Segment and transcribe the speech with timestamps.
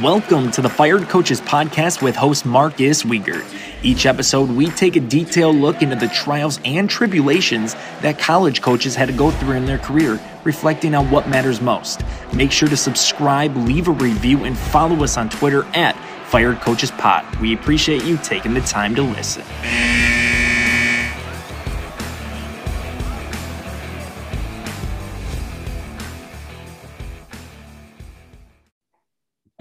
[0.00, 3.44] Welcome to the Fired Coaches Podcast with host Marcus Wiegert.
[3.82, 8.94] Each episode, we take a detailed look into the trials and tribulations that college coaches
[8.94, 12.02] had to go through in their career, reflecting on what matters most.
[12.32, 15.94] Make sure to subscribe, leave a review, and follow us on Twitter at
[16.26, 17.26] Fired Coaches Pod.
[17.36, 19.44] We appreciate you taking the time to listen.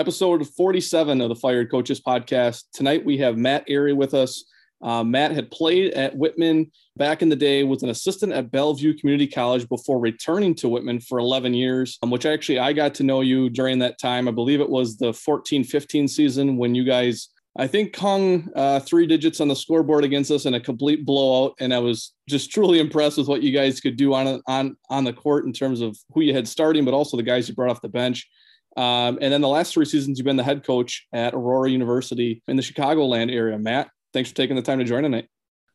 [0.01, 2.63] Episode 47 of the Fired Coaches podcast.
[2.73, 4.45] Tonight we have Matt Arey with us.
[4.81, 8.97] Uh, Matt had played at Whitman back in the day, was an assistant at Bellevue
[8.97, 13.03] Community College before returning to Whitman for 11 years, um, which actually I got to
[13.03, 14.27] know you during that time.
[14.27, 18.79] I believe it was the 14 15 season when you guys, I think, hung uh,
[18.79, 21.53] three digits on the scoreboard against us in a complete blowout.
[21.59, 25.03] And I was just truly impressed with what you guys could do on, on, on
[25.03, 27.69] the court in terms of who you had starting, but also the guys you brought
[27.69, 28.27] off the bench.
[28.77, 32.41] Um, and then the last three seasons, you've been the head coach at Aurora University
[32.47, 33.57] in the Chicagoland area.
[33.57, 35.27] Matt, thanks for taking the time to join tonight.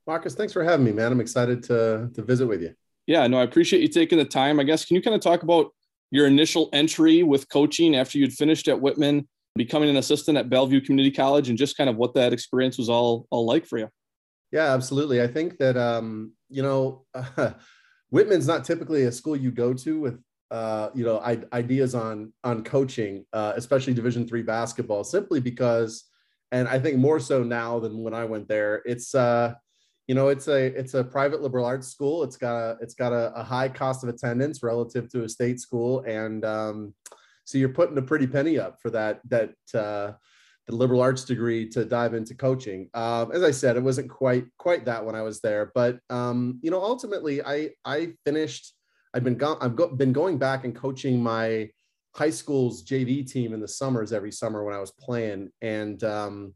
[0.06, 1.12] Marcus, thanks for having me, man.
[1.12, 2.74] I'm excited to, to visit with you.
[3.06, 4.58] Yeah, no, I appreciate you taking the time.
[4.58, 5.72] I guess, can you kind of talk about
[6.10, 10.80] your initial entry with coaching after you'd finished at Whitman, becoming an assistant at Bellevue
[10.80, 13.88] Community College, and just kind of what that experience was all, all like for you?
[14.52, 15.20] Yeah, absolutely.
[15.20, 17.52] I think that, um, you know, uh,
[18.10, 22.32] Whitman's not typically a school you go to with uh, you know I, ideas on
[22.44, 26.04] on coaching, uh, especially Division three basketball, simply because,
[26.52, 28.82] and I think more so now than when I went there.
[28.84, 29.54] It's uh,
[30.06, 32.22] you know it's a it's a private liberal arts school.
[32.22, 35.60] It's got a it's got a, a high cost of attendance relative to a state
[35.60, 36.94] school, and um,
[37.44, 40.12] so you're putting a pretty penny up for that that uh,
[40.66, 42.88] the liberal arts degree to dive into coaching.
[42.94, 46.60] Um, as I said, it wasn't quite quite that when I was there, but um,
[46.62, 48.75] you know ultimately I I finished
[49.16, 51.70] I've been go- I've go- been going back and coaching my
[52.14, 55.50] high school's JV team in the summers every summer when I was playing.
[55.62, 56.52] And um,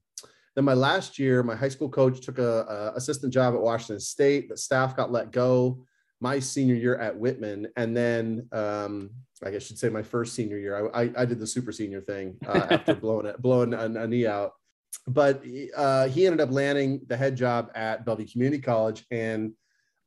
[0.54, 3.98] then my last year, my high school coach took a, a, assistant job at Washington
[3.98, 4.50] State.
[4.50, 5.86] The staff got let go
[6.20, 9.08] my senior year at Whitman, and then um,
[9.42, 10.90] I guess I should say my first senior year.
[10.92, 14.06] I, I, I did the super senior thing uh, after blowing it, blowing a, a
[14.06, 14.52] knee out.
[15.06, 15.42] But
[15.74, 19.54] uh, he ended up landing the head job at Bellevue Community College, and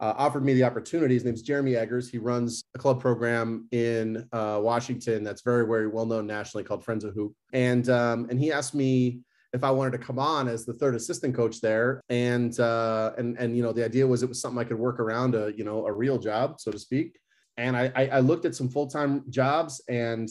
[0.03, 1.13] uh, offered me the opportunity.
[1.13, 2.09] His name's Jeremy Eggers.
[2.09, 6.83] He runs a club program in uh, Washington that's very, very well known nationally called
[6.83, 7.33] Friends of Hoop.
[7.53, 9.21] And um, and he asked me
[9.53, 12.01] if I wanted to come on as the third assistant coach there.
[12.09, 14.99] And uh, and and you know the idea was it was something I could work
[14.99, 17.17] around a you know a real job so to speak.
[17.55, 20.27] And I I, looked at some full time jobs and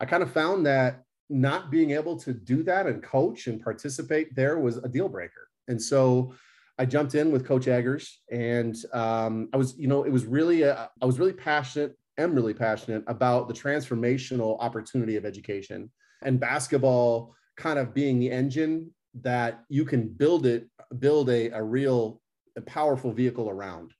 [0.00, 4.34] I kind of found that not being able to do that and coach and participate
[4.34, 5.48] there was a deal breaker.
[5.68, 6.34] And so
[6.82, 10.62] I jumped in with Coach Eggers, and um, I was, you know, it was really,
[10.62, 15.92] a, I was really passionate, am really passionate about the transformational opportunity of education
[16.24, 18.90] and basketball kind of being the engine
[19.22, 22.20] that you can build it, build a, a real,
[22.56, 23.92] a powerful vehicle around,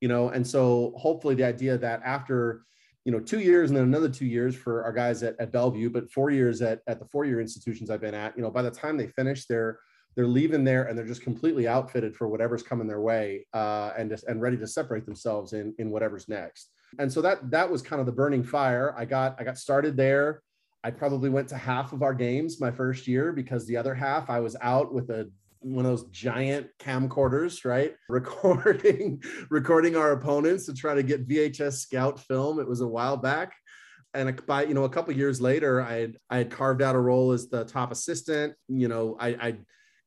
[0.00, 2.62] you know, and so hopefully the idea that after,
[3.04, 5.90] you know, two years and then another two years for our guys at, at Bellevue,
[5.90, 8.70] but four years at, at the four-year institutions I've been at, you know, by the
[8.70, 9.80] time they finish their
[10.18, 14.10] they're leaving there and they're just completely outfitted for whatever's coming their way uh, and
[14.10, 16.72] just and ready to separate themselves in in whatever's next.
[16.98, 18.92] And so that that was kind of the burning fire.
[18.98, 20.42] I got I got started there.
[20.82, 24.28] I probably went to half of our games my first year because the other half
[24.28, 25.30] I was out with a
[25.60, 27.94] one of those giant camcorders, right?
[28.08, 32.58] Recording, recording our opponents to try to get VHS scout film.
[32.58, 33.54] It was a while back.
[34.14, 36.98] And by, you know, a couple years later, I had, I had carved out a
[36.98, 38.54] role as the top assistant.
[38.66, 39.58] You know, I, I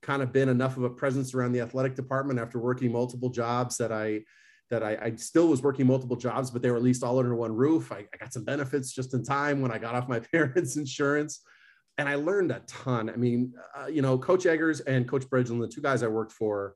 [0.01, 3.77] kind of been enough of a presence around the athletic department after working multiple jobs
[3.77, 4.21] that I
[4.69, 7.35] that I, I still was working multiple jobs, but they were at least all under
[7.35, 7.91] one roof.
[7.91, 11.41] I, I got some benefits just in time when I got off my parents' insurance,
[11.97, 13.09] and I learned a ton.
[13.09, 16.31] I mean, uh, you know, Coach Eggers and Coach Bridgeland, the two guys I worked
[16.31, 16.75] for,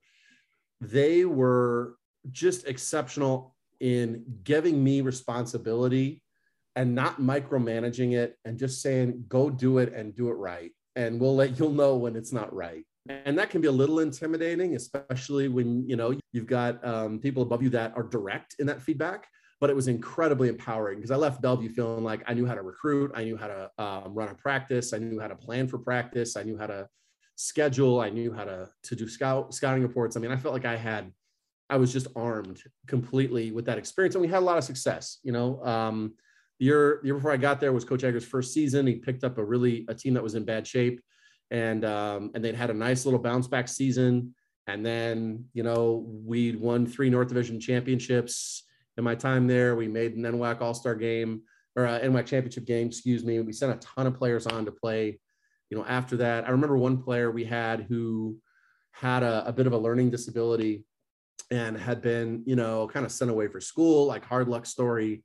[0.81, 1.95] they were
[2.31, 6.21] just exceptional in giving me responsibility
[6.75, 11.19] and not micromanaging it and just saying go do it and do it right and
[11.19, 14.75] we'll let you'll know when it's not right and that can be a little intimidating
[14.75, 18.81] especially when you know you've got um, people above you that are direct in that
[18.81, 19.27] feedback
[19.61, 22.61] but it was incredibly empowering because i left bellevue feeling like i knew how to
[22.61, 25.77] recruit i knew how to um, run a practice i knew how to plan for
[25.77, 26.87] practice i knew how to
[27.35, 30.15] schedule i knew how to to do scout scouting reports.
[30.15, 31.11] I mean i felt like i had
[31.69, 35.19] i was just armed completely with that experience and we had a lot of success
[35.23, 35.63] you know?
[35.63, 36.13] Um,
[36.59, 38.87] the year the year before i got there was coach eggers first season.
[38.87, 41.01] He picked up a really a team that was in bad shape
[41.51, 44.33] and um, and they'd had a nice little bounce back season.
[44.67, 48.63] And then you know we'd won three North Division championships
[48.97, 49.75] in my time there.
[49.75, 51.41] We made an NWAC All Star game
[51.75, 52.87] or uh, NWAC championship game.
[52.87, 53.39] Excuse me.
[53.41, 55.19] We sent a ton of players on to play
[55.69, 58.37] you know, after that, I remember one player we had who
[58.91, 60.85] had a, a bit of a learning disability
[61.51, 65.23] and had been, you know, kind of sent away for school, like hard luck story.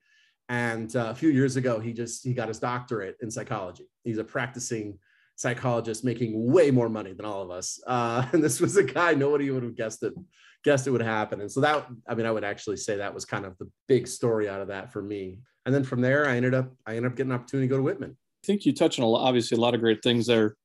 [0.49, 3.88] And uh, a few years ago, he just he got his doctorate in psychology.
[4.02, 4.99] He's a practicing
[5.40, 7.81] psychologist making way more money than all of us.
[7.87, 10.12] Uh, and this was a guy nobody would have guessed it
[10.62, 11.40] guessed it would happen.
[11.40, 14.06] And so that I mean, I would actually say that was kind of the big
[14.06, 15.38] story out of that for me.
[15.64, 17.78] And then from there, I ended up I ended up getting an opportunity to go
[17.78, 18.16] to Whitman.
[18.44, 20.56] I think you touched on a lot, obviously a lot of great things there.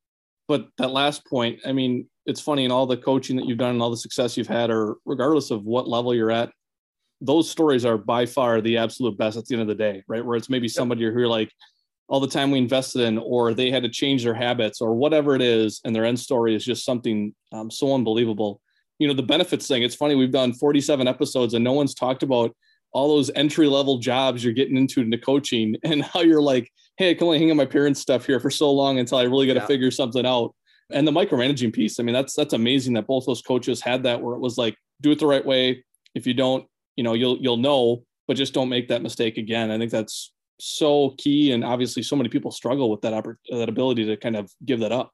[0.48, 3.72] But that last point, I mean, it's funny in all the coaching that you've done
[3.72, 6.52] and all the success you've had, or regardless of what level you're at,
[7.22, 10.24] those stories are by far the absolute best at the end of the day, right?
[10.24, 11.52] Where it's maybe somebody who you're like,
[12.08, 15.36] all the time we invested in, or they had to change their habits, or whatever
[15.36, 18.62] it is, and their end story is just something um, so unbelievable.
[19.00, 19.84] You know, the benefits thing.
[19.84, 22.56] It's funny we've done 47 episodes and no one's talked about
[22.94, 27.12] all those entry level jobs you're getting into into coaching and how you're like, hey,
[27.12, 29.48] I can only hang on my parents' stuff here for so long until I really
[29.48, 29.66] got to yeah.
[29.66, 30.56] figure something out.
[30.92, 32.00] And the micromanaging piece.
[32.00, 34.78] I mean, that's that's amazing that both those coaches had that where it was like,
[35.02, 35.84] do it the right way.
[36.14, 36.66] If you don't,
[36.96, 39.72] you know, you'll you'll know, but just don't make that mistake again.
[39.72, 43.70] I think that's so key and obviously so many people struggle with that oppor- that
[43.70, 45.12] ability to kind of give that up.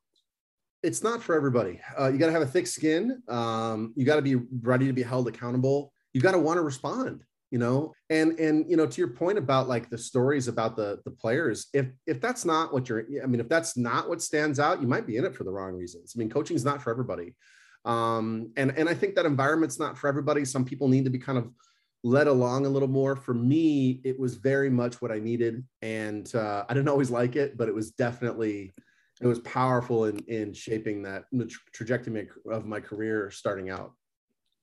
[0.84, 1.80] It's not for everybody.
[2.00, 3.22] Uh, you got to have a thick skin.
[3.28, 5.94] Um, you got to be ready to be held accountable.
[6.14, 7.94] You got to want to respond you know?
[8.10, 11.68] And and you know to your point about like the stories about the the players
[11.74, 14.88] if if that's not what you're i mean if that's not what stands out you
[14.88, 16.14] might be in it for the wrong reasons.
[16.16, 17.36] I mean coaching is not for everybody.
[17.86, 20.46] Um and and i think that environment's not for everybody.
[20.46, 21.50] Some people need to be kind of
[22.04, 23.16] led along a little more.
[23.16, 27.36] For me, it was very much what I needed, and uh, I didn't always like
[27.36, 28.74] it, but it was definitely
[29.22, 33.94] it was powerful in in shaping that tra- trajectory of my career starting out.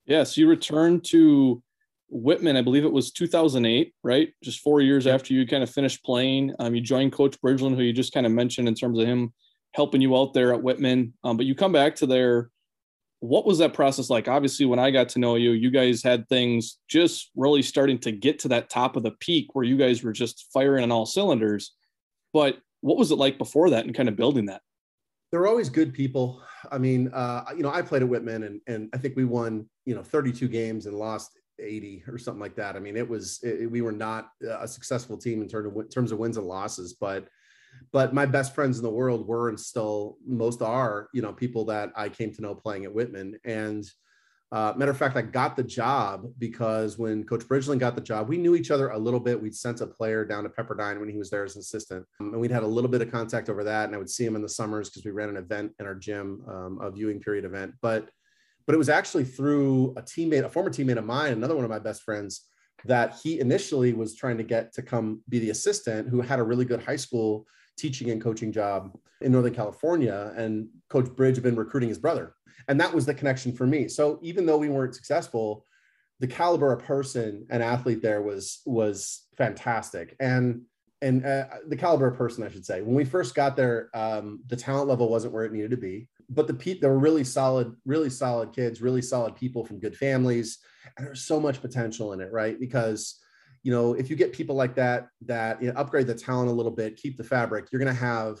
[0.05, 1.61] Yes, you returned to
[2.09, 4.33] Whitman, I believe it was 2008, right?
[4.43, 6.53] Just four years after you kind of finished playing.
[6.59, 9.33] Um, you joined Coach Bridgeland, who you just kind of mentioned in terms of him
[9.73, 11.13] helping you out there at Whitman.
[11.23, 12.49] Um, but you come back to there
[13.19, 14.27] what was that process like?
[14.27, 18.11] Obviously, when I got to know you, you guys had things just really starting to
[18.11, 21.05] get to that top of the peak where you guys were just firing on all
[21.05, 21.75] cylinders.
[22.33, 24.61] But what was it like before that and kind of building that?
[25.31, 26.41] There were always good people.
[26.71, 29.69] I mean, uh, you know, I played at Whitman and, and I think we won,
[29.85, 32.75] you know, 32 games and lost 80 or something like that.
[32.75, 35.89] I mean, it was, it, we were not a successful team in terms of, in
[35.89, 37.27] terms of wins and losses, but
[37.91, 41.65] but my best friends in the world were and still most are you know people
[41.65, 43.37] that i came to know playing at whitman.
[43.43, 43.89] And
[44.51, 48.27] uh, matter of fact i got the job because when coach bridgeland got the job
[48.27, 49.39] we knew each other a little bit.
[49.39, 52.05] We'd sent a player down to pepperdine when he was there as an assistant.
[52.19, 54.25] Um, and we'd had a little bit of contact over that and i would see
[54.25, 57.19] him in the summers because we ran an event in our gym um, a viewing
[57.19, 57.73] period event.
[57.81, 58.09] But
[58.65, 61.71] but it was actually through a teammate a former teammate of mine another one of
[61.71, 62.45] my best friends
[62.85, 66.43] that he initially was trying to get to come be the assistant who had a
[66.43, 67.45] really good high school
[67.79, 70.33] teaching and coaching job in Northern California.
[70.35, 72.35] And Coach Bridge had been recruiting his brother.
[72.67, 73.87] And that was the connection for me.
[73.87, 75.65] So even though we weren't successful,
[76.19, 80.15] the caliber of person and athlete there was was fantastic.
[80.19, 80.63] And
[81.01, 82.81] and uh, the caliber of person, I should say.
[82.81, 86.09] When we first got there, um, the talent level wasn't where it needed to be,
[86.29, 89.95] but the pe- there were really solid, really solid kids, really solid people from good
[89.95, 90.59] families,
[90.97, 92.59] and there's so much potential in it, right?
[92.59, 93.17] Because
[93.63, 96.53] you know, if you get people like that that you know, upgrade the talent a
[96.53, 98.39] little bit, keep the fabric, you're going to have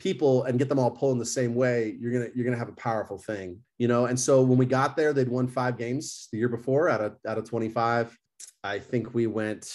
[0.00, 1.96] people and get them all pulling the same way.
[2.00, 4.06] You're gonna you're gonna have a powerful thing, you know.
[4.06, 7.16] And so when we got there, they'd won five games the year before out of
[7.26, 8.16] out of 25.
[8.64, 9.72] I think we went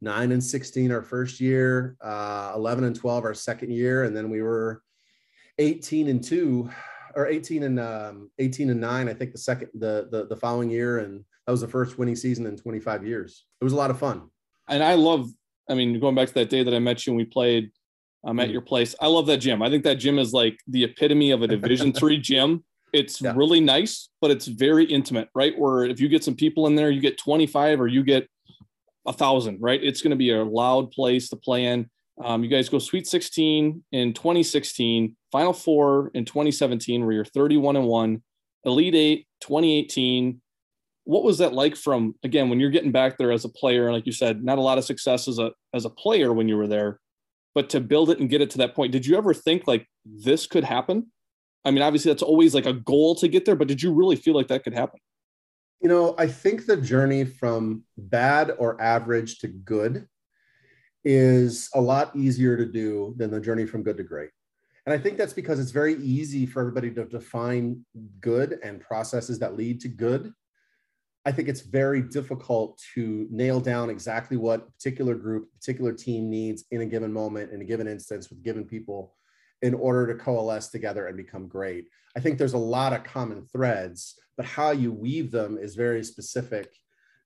[0.00, 4.30] nine and 16 our first year, uh, 11 and 12 our second year, and then
[4.30, 4.82] we were
[5.58, 6.70] 18 and two
[7.14, 9.08] or 18 and um, 18 and nine.
[9.08, 12.16] I think the second the the, the following year and that was the first winning
[12.16, 13.44] season in 25 years.
[13.60, 14.28] It was a lot of fun.
[14.68, 15.28] And I love,
[15.68, 17.70] I mean, going back to that day that I met you and we played
[18.24, 18.52] um, at mm.
[18.52, 19.62] your place, I love that gym.
[19.62, 22.64] I think that gym is like the epitome of a Division three gym.
[22.92, 23.32] It's yeah.
[23.34, 25.58] really nice, but it's very intimate, right?
[25.58, 28.28] Where if you get some people in there, you get 25 or you get
[29.06, 29.82] a thousand, right?
[29.82, 31.90] It's going to be a loud place to play in.
[32.22, 37.76] Um, you guys go Sweet 16 in 2016, Final Four in 2017, where you're 31
[37.76, 38.22] and one,
[38.64, 40.41] Elite Eight 2018,
[41.04, 43.94] what was that like from again when you're getting back there as a player And
[43.94, 46.56] like you said not a lot of success as a as a player when you
[46.56, 47.00] were there
[47.54, 49.86] but to build it and get it to that point did you ever think like
[50.04, 51.10] this could happen?
[51.64, 54.16] I mean obviously that's always like a goal to get there but did you really
[54.16, 55.00] feel like that could happen?
[55.80, 60.06] You know i think the journey from bad or average to good
[61.04, 64.30] is a lot easier to do than the journey from good to great.
[64.86, 67.84] And I think that's because it's very easy for everybody to define
[68.20, 70.32] good and processes that lead to good.
[71.24, 76.64] I think it's very difficult to nail down exactly what particular group, particular team needs
[76.70, 79.14] in a given moment, in a given instance, with given people.
[79.62, 81.88] in order to coalesce together and become great.
[82.16, 86.04] I think there's a lot of common threads, but how you weave them is very
[86.04, 86.68] specific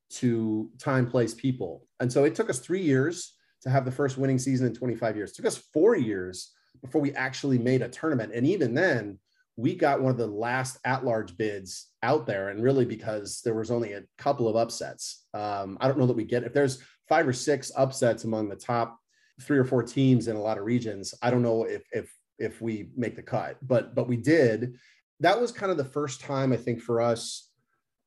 [0.08, 1.86] to time, place, people.
[1.98, 5.16] And so it took us three years to have the first winning season in 25
[5.16, 5.30] years.
[5.30, 8.32] It took us four years before we actually made a tournament.
[8.34, 9.18] And even then,
[9.56, 13.70] we got one of the last at-large bids out there, and really because there was
[13.70, 15.24] only a couple of upsets.
[15.32, 18.56] Um, I don't know that we get if there's five or six upsets among the
[18.56, 18.98] top
[19.40, 21.14] three or four teams in a lot of regions.
[21.22, 24.76] I don't know if if if we make the cut, but but we did.
[25.20, 27.50] That was kind of the first time I think for us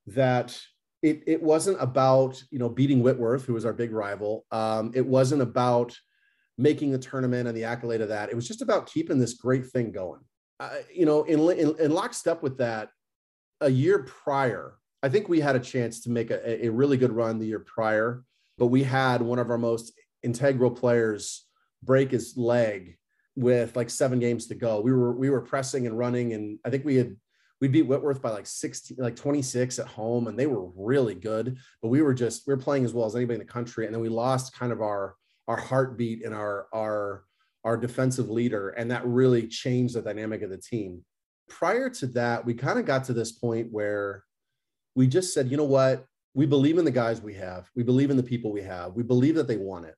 [0.07, 0.59] that
[1.01, 4.45] it it wasn't about you know beating Whitworth, who was our big rival.
[4.51, 5.97] Um, it wasn't about
[6.57, 8.29] making the tournament and the accolade of that.
[8.29, 10.19] It was just about keeping this great thing going.
[10.93, 12.89] You know, in, in in lockstep with that,
[13.61, 17.11] a year prior, I think we had a chance to make a, a really good
[17.11, 18.23] run the year prior,
[18.57, 21.45] but we had one of our most integral players
[21.81, 22.97] break his leg
[23.35, 24.81] with like seven games to go.
[24.81, 27.15] We were we were pressing and running, and I think we had
[27.61, 31.57] we beat Whitworth by like 16, like 26 at home, and they were really good.
[31.81, 33.93] But we were just we were playing as well as anybody in the country, and
[33.93, 35.15] then we lost kind of our
[35.47, 37.23] our heartbeat and our our
[37.69, 41.05] our defensive leader, and that really changed the dynamic of the team.
[41.47, 44.23] Prior to that, we kind of got to this point where
[44.95, 48.09] we just said, you know what, we believe in the guys we have, we believe
[48.09, 49.93] in the people we have, we believe that they want it.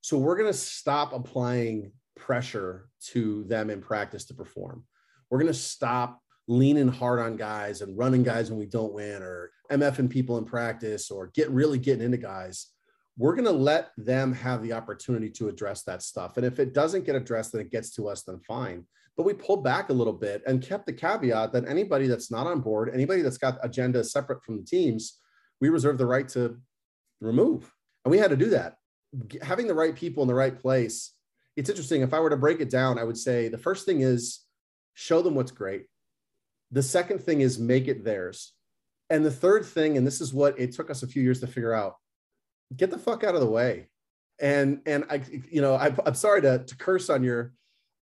[0.00, 4.84] So we're going to stop applying pressure to them in practice to perform.
[5.30, 9.22] We're going to stop leaning hard on guys and running guys when we don't win
[9.22, 12.66] or MFing people in practice or get really getting into guys.
[13.20, 16.36] We're going to let them have the opportunity to address that stuff.
[16.36, 18.86] And if it doesn't get addressed, then it gets to us, then fine.
[19.16, 22.46] But we pulled back a little bit and kept the caveat that anybody that's not
[22.46, 25.18] on board, anybody that's got agendas separate from the teams,
[25.60, 26.58] we reserve the right to
[27.20, 27.70] remove.
[28.04, 28.76] And we had to do that.
[29.42, 31.12] Having the right people in the right place.
[31.56, 32.00] It's interesting.
[32.00, 34.40] If I were to break it down, I would say the first thing is
[34.94, 35.86] show them what's great
[36.70, 38.52] the second thing is make it theirs.
[39.08, 41.46] And the third thing, and this is what it took us a few years to
[41.46, 41.96] figure out,
[42.76, 43.88] get the fuck out of the way.
[44.40, 47.52] And and I, you know, I, I'm sorry to, to curse on your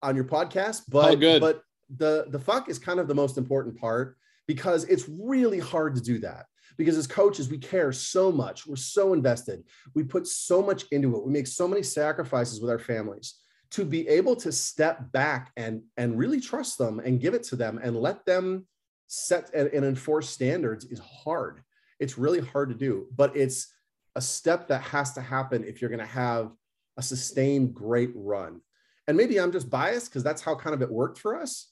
[0.02, 1.62] on your podcast, but oh, but
[1.96, 4.18] the the fuck is kind of the most important part
[4.48, 6.46] because it's really hard to do that.
[6.78, 8.68] Because as coaches we care so much.
[8.68, 9.64] We're so invested.
[9.94, 11.26] We put so much into it.
[11.26, 13.36] We make so many sacrifices with our families.
[13.72, 17.56] To be able to step back and and really trust them and give it to
[17.56, 18.68] them and let them
[19.08, 21.62] set and, and enforce standards is hard.
[22.00, 23.75] It's really hard to do but it's
[24.16, 26.52] a step that has to happen if you're going to have
[26.98, 28.62] a sustained great run.
[29.08, 31.72] And maybe i'm just biased because that's how kind of it worked for us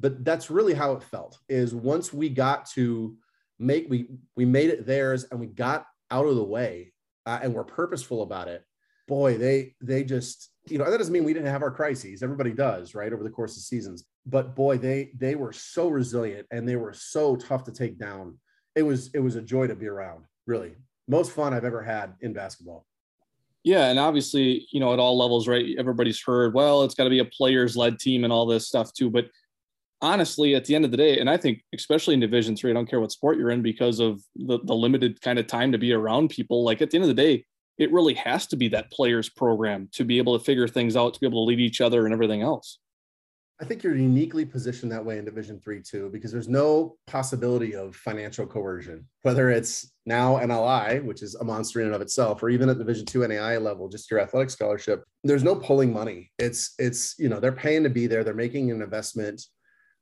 [0.00, 3.16] but that's really how it felt is once we got to
[3.60, 6.92] make we we made it theirs and we got out of the way
[7.26, 8.64] uh, and we're purposeful about it
[9.06, 12.22] boy they they just you know that doesn't mean we didn't have our crises.
[12.22, 14.04] Everybody does right over the course of seasons.
[14.26, 18.38] But boy they they were so resilient and they were so tough to take down.
[18.74, 20.74] It was it was a joy to be around really
[21.08, 22.86] most fun i've ever had in basketball
[23.64, 27.10] yeah and obviously you know at all levels right everybody's heard well it's got to
[27.10, 29.26] be a players led team and all this stuff too but
[30.00, 32.74] honestly at the end of the day and i think especially in division three i
[32.74, 35.78] don't care what sport you're in because of the, the limited kind of time to
[35.78, 37.44] be around people like at the end of the day
[37.78, 41.14] it really has to be that players program to be able to figure things out,
[41.14, 42.78] to be able to lead each other and everything else.
[43.62, 47.76] I think you're uniquely positioned that way in Division Three too, because there's no possibility
[47.76, 52.42] of financial coercion, whether it's now NLI, which is a monster in and of itself,
[52.42, 55.04] or even at Division Two NAI level, just your athletic scholarship.
[55.22, 56.32] There's no pulling money.
[56.40, 58.24] It's it's you know they're paying to be there.
[58.24, 59.40] They're making an investment.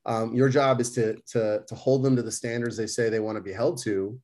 [0.07, 3.21] Um, your job is to to to hold them to the standards they say they
[3.21, 4.19] want to be held to,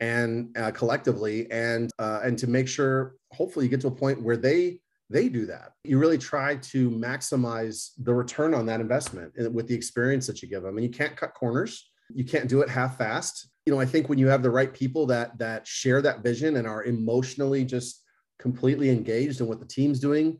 [0.00, 4.22] and uh, collectively and uh, and to make sure hopefully you get to a point
[4.22, 4.80] where they
[5.10, 5.72] they do that.
[5.84, 10.42] You really try to maximize the return on that investment eh, with the experience that
[10.42, 11.90] you give them and you can't cut corners.
[12.14, 14.72] You can't do it half fast you know i think when you have the right
[14.72, 18.02] people that that share that vision and are emotionally just
[18.38, 20.38] completely engaged in what the team's doing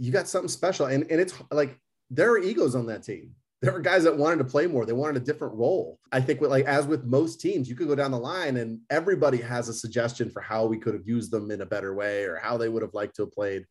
[0.00, 0.86] you got something special.
[0.86, 4.38] And and it's like there are egos on that team there were guys that wanted
[4.38, 4.86] to play more.
[4.86, 5.98] They wanted a different role.
[6.12, 8.80] I think with like as with most teams, you could go down the line and
[8.88, 12.24] everybody has a suggestion for how we could have used them in a better way
[12.24, 13.66] or how they would have liked to have played.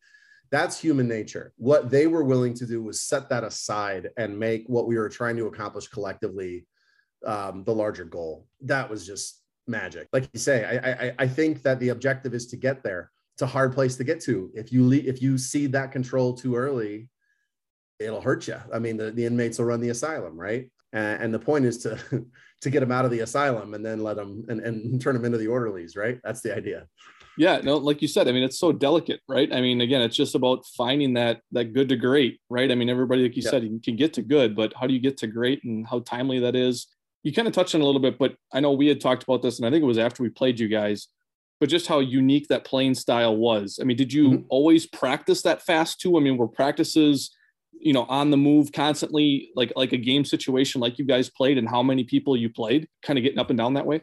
[0.50, 1.52] That's human nature.
[1.56, 5.08] What they were willing to do was set that aside and make what we were
[5.08, 6.66] trying to accomplish collectively
[7.26, 8.46] um, the larger goal.
[8.62, 10.08] That was just magic.
[10.12, 13.10] Like you say, I, I I think that the objective is to get there.
[13.34, 14.50] It's a hard place to get to.
[14.54, 17.08] If you le- if you cede that control too early,
[18.00, 18.56] it'll hurt you.
[18.72, 20.68] I mean, the, the inmates will run the asylum, right?
[20.92, 21.98] And, and the point is to
[22.62, 25.24] to get them out of the asylum and then let them and, and turn them
[25.24, 26.18] into the orderlies, right?
[26.24, 26.86] That's the idea.
[27.38, 29.50] Yeah, no, like you said, I mean, it's so delicate, right?
[29.52, 32.70] I mean, again, it's just about finding that that good to great, right?
[32.70, 33.50] I mean, everybody, like you yeah.
[33.50, 36.00] said, you can get to good, but how do you get to great and how
[36.00, 36.88] timely that is?
[37.22, 39.42] You kind of touched on a little bit, but I know we had talked about
[39.42, 41.08] this, and I think it was after we played you guys,
[41.60, 43.78] but just how unique that playing style was.
[43.80, 44.46] I mean, did you mm-hmm.
[44.48, 46.16] always practice that fast too?
[46.16, 47.30] I mean, were practices,
[47.80, 51.58] you know, on the move constantly, like like a game situation like you guys played,
[51.58, 54.02] and how many people you played, kind of getting up and down that way?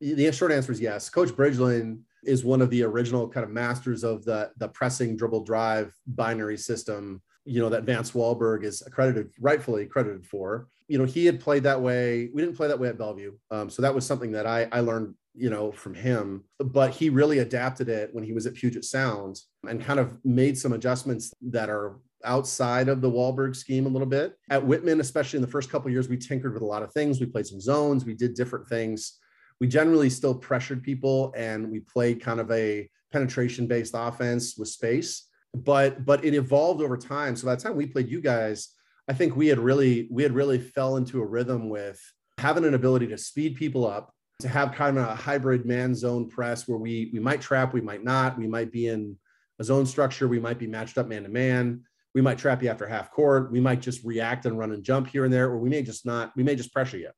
[0.00, 1.08] The short answer is yes.
[1.08, 5.44] Coach Bridgeland is one of the original kind of masters of the the pressing dribble
[5.44, 11.04] drive binary system you know that Vance Walberg is accredited rightfully credited for you know
[11.04, 13.94] he had played that way we didn't play that way at Bellevue um, so that
[13.94, 18.14] was something that I I learned you know from him but he really adapted it
[18.14, 22.88] when he was at Puget Sound and kind of made some adjustments that are outside
[22.88, 24.36] of the Walberg scheme a little bit.
[24.50, 27.20] At Whitman especially in the first couple years we tinkered with a lot of things.
[27.20, 28.04] We played some zones.
[28.04, 29.18] We did different things.
[29.60, 34.68] We generally still pressured people and we played kind of a penetration based offense with
[34.68, 35.28] space.
[35.54, 37.36] But but it evolved over time.
[37.36, 38.68] So by the time we played you guys
[39.08, 42.00] i think we had really we had really fell into a rhythm with
[42.38, 46.28] having an ability to speed people up to have kind of a hybrid man zone
[46.28, 48.36] press where we we might trap we might not.
[48.36, 49.16] We might be in
[49.60, 50.26] a zone structure.
[50.26, 51.82] We might be matched up man to man
[52.14, 55.06] we might trap you after half court we might just react and run and jump
[55.08, 57.10] here and there or we may just not we may just pressure you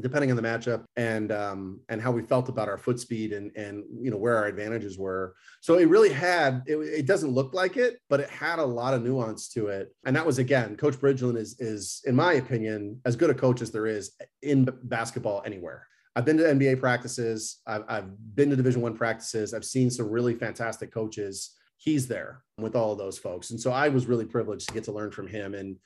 [0.00, 3.54] depending on the matchup and um, and how we felt about our foot speed and
[3.56, 5.34] and you know where our advantages were.
[5.60, 8.94] So it really had it, it, doesn't look like it, but it had a lot
[8.94, 9.94] of nuance to it.
[10.06, 13.60] And that was again, Coach Bridgeland is is in my opinion as good a coach
[13.60, 14.12] as there is
[14.42, 15.86] in basketball anywhere.
[16.14, 17.60] I've been to NBA practices.
[17.66, 19.54] I've, I've been to Division One practices.
[19.54, 21.56] I've seen some really fantastic coaches.
[21.82, 24.84] He's there with all of those folks, and so I was really privileged to get
[24.84, 25.76] to learn from him and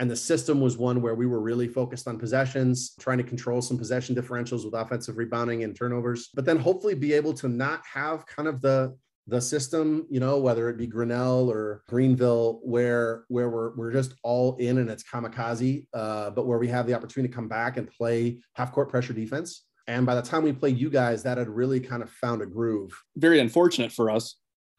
[0.00, 3.62] and the system was one where we were really focused on possessions, trying to control
[3.62, 7.82] some possession differentials with offensive rebounding and turnovers, but then hopefully be able to not
[7.86, 8.96] have kind of the
[9.26, 14.14] the system, you know, whether it be Grinnell or Greenville, where where we're we're just
[14.22, 17.76] all in and it's kamikaze, uh, but where we have the opportunity to come back
[17.76, 19.64] and play half court pressure defense.
[19.86, 22.46] And by the time we played you guys, that had really kind of found a
[22.46, 22.92] groove.
[23.16, 24.36] Very unfortunate for us.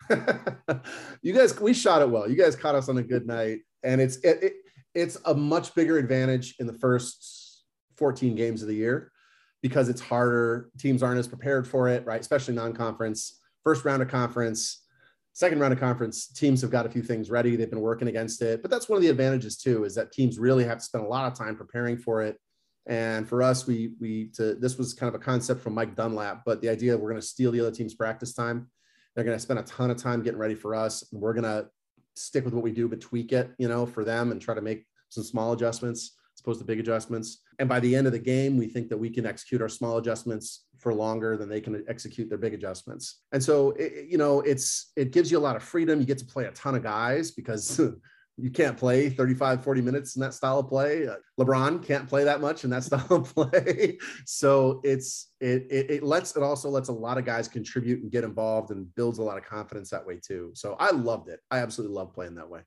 [1.22, 2.30] you guys, we shot it well.
[2.30, 4.54] You guys caught us on a good night, and it's it, it
[4.94, 7.64] it's a much bigger advantage in the first
[7.98, 9.12] 14 games of the year
[9.62, 10.70] because it's harder.
[10.78, 12.22] Teams aren't as prepared for it, right?
[12.22, 13.40] Especially non-conference.
[13.64, 14.84] First round of conference,
[15.34, 17.56] second round of conference, teams have got a few things ready.
[17.56, 18.62] They've been working against it.
[18.62, 21.08] But that's one of the advantages too, is that teams really have to spend a
[21.08, 22.40] lot of time preparing for it.
[22.88, 26.44] And for us, we we to this was kind of a concept from Mike Dunlap,
[26.46, 28.70] but the idea we're going to steal the other team's practice time.
[29.16, 31.04] They're going to spend a ton of time getting ready for us.
[31.12, 31.68] And we're going to
[32.16, 34.62] stick with what we do, but tweak it, you know, for them and try to
[34.62, 37.42] make some small adjustments as opposed to big adjustments.
[37.60, 39.98] And by the end of the game, we think that we can execute our small
[39.98, 43.22] adjustments for longer than they can execute their big adjustments.
[43.32, 46.00] And so, it, you know, it's it gives you a lot of freedom.
[46.00, 47.80] You get to play a ton of guys because
[48.38, 51.08] you can't play 35 40 minutes in that style of play.
[51.08, 53.98] Uh, lebron can't play that much in that style of play.
[54.26, 58.12] So it's it, it, it lets it also lets a lot of guys contribute and
[58.12, 60.52] get involved and builds a lot of confidence that way too.
[60.54, 61.40] So i loved it.
[61.52, 62.62] I absolutely love playing that way.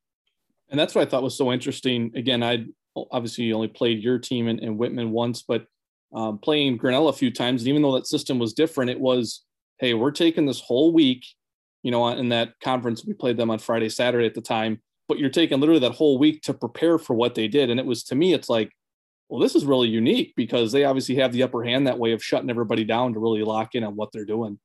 [0.71, 2.13] And that's what i thought was so interesting.
[2.15, 2.65] Again i
[3.11, 5.67] obviously only played your team in, in whitman once but
[6.13, 9.45] um, playing grinnell a few times and even though that system was different it was
[9.79, 11.25] hey we're taking this whole week
[11.83, 15.19] you know in that conference we played them on friday saturday at the time but
[15.19, 17.71] you're taking literally that whole week to prepare for what they did.
[17.71, 18.71] And it was to me, it's like,
[19.29, 22.23] well, this is really unique because they obviously have the upper hand that way of
[22.25, 24.59] shutting everybody down to really lock in on what they're doing.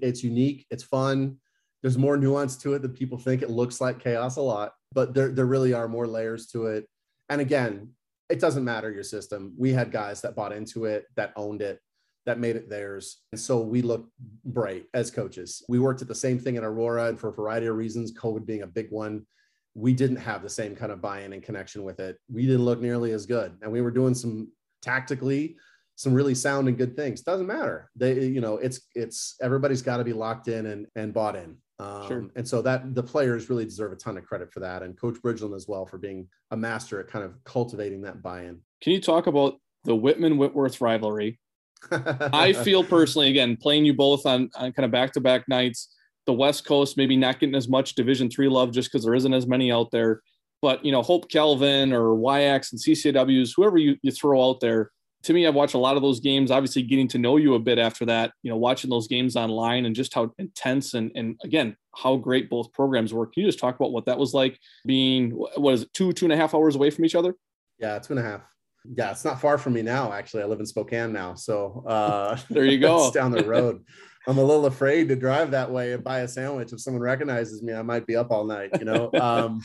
[0.00, 0.66] It's unique.
[0.70, 1.38] It's fun.
[1.82, 3.42] There's more nuance to it than people think.
[3.42, 6.88] It looks like chaos a lot, but there, there really are more layers to it.
[7.28, 7.90] And again,
[8.28, 9.54] it doesn't matter your system.
[9.56, 11.80] We had guys that bought into it, that owned it,
[12.26, 13.22] that made it theirs.
[13.32, 14.08] And so we look
[14.44, 15.64] bright as coaches.
[15.68, 18.44] We worked at the same thing in Aurora, and for a variety of reasons, COVID
[18.44, 19.26] being a big one,
[19.74, 22.18] we didn't have the same kind of buy-in and connection with it.
[22.32, 24.48] We didn't look nearly as good, and we were doing some
[24.82, 25.56] tactically
[25.98, 27.22] some really sound and good things.
[27.22, 27.90] Doesn't matter.
[27.96, 31.56] They, you know, it's it's everybody's got to be locked in and and bought in.
[31.80, 32.24] Um, sure.
[32.36, 35.16] And so that the players really deserve a ton of credit for that, and Coach
[35.16, 38.60] Bridgeland as well for being a master at kind of cultivating that buy-in.
[38.80, 41.40] Can you talk about the Whitman Whitworth rivalry?
[41.90, 45.94] I feel personally, again, playing you both on, on kind of back-to-back nights
[46.28, 49.32] the West Coast maybe not getting as much Division three love just because there isn't
[49.32, 50.20] as many out there.
[50.60, 54.90] But you know, Hope Calvin or WIACs and CCIWs, whoever you, you throw out there,
[55.22, 56.50] to me, I've watched a lot of those games.
[56.50, 59.86] Obviously, getting to know you a bit after that, you know, watching those games online
[59.86, 63.26] and just how intense and and again how great both programs were.
[63.26, 66.26] Can you just talk about what that was like being what is it two two
[66.26, 67.34] and a half hours away from each other?
[67.78, 68.42] Yeah, two and a half.
[68.96, 70.12] Yeah, it's not far from me now.
[70.12, 73.06] Actually, I live in Spokane now, so uh, there you go.
[73.06, 73.84] it's down the road.
[74.26, 76.72] I'm a little afraid to drive that way and buy a sandwich.
[76.72, 78.70] If someone recognizes me, I might be up all night.
[78.78, 79.10] You know.
[79.14, 79.62] Um,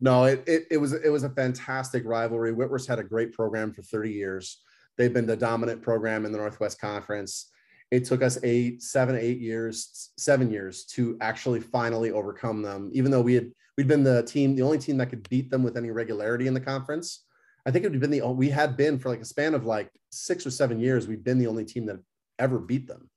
[0.00, 2.52] no, it, it, it was it was a fantastic rivalry.
[2.52, 4.60] Whitworth's had a great program for 30 years.
[4.98, 7.50] They've been the dominant program in the Northwest Conference.
[7.92, 12.90] It took us eight, seven, eight years, seven years to actually finally overcome them.
[12.92, 15.62] Even though we had we'd been the team, the only team that could beat them
[15.62, 17.24] with any regularity in the conference.
[17.64, 19.90] I think it had been the we had been for like a span of like
[20.10, 21.06] six or seven years.
[21.06, 22.00] We've been the only team that
[22.38, 23.08] ever beat them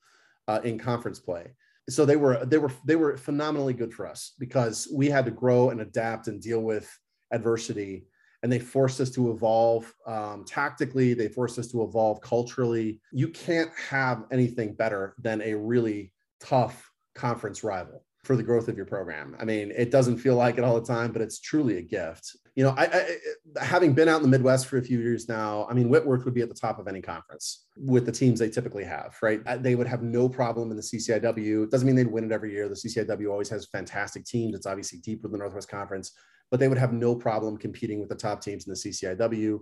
[0.48, 1.52] uh, in conference play
[1.90, 5.32] so they were they were they were phenomenally good for us because we had to
[5.32, 6.90] grow and adapt and deal with
[7.32, 8.06] adversity
[8.44, 13.28] and they forced us to evolve um, tactically they forced us to evolve culturally you
[13.28, 18.86] can't have anything better than a really tough conference rival for the growth of your
[18.86, 19.36] program.
[19.40, 22.36] I mean, it doesn't feel like it all the time, but it's truly a gift.
[22.56, 25.68] You know, I, I, having been out in the Midwest for a few years now,
[25.70, 28.50] I mean, Whitworth would be at the top of any conference with the teams they
[28.50, 29.42] typically have, right?
[29.62, 31.66] They would have no problem in the CCIW.
[31.66, 32.68] It doesn't mean they'd win it every year.
[32.68, 34.56] The CCIW always has fantastic teams.
[34.56, 36.12] It's obviously deep with the Northwest Conference,
[36.50, 39.60] but they would have no problem competing with the top teams in the CCIW.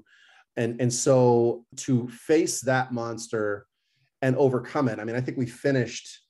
[0.55, 3.65] And, and so to face that monster
[4.21, 6.22] and overcome it, I mean, I think we finished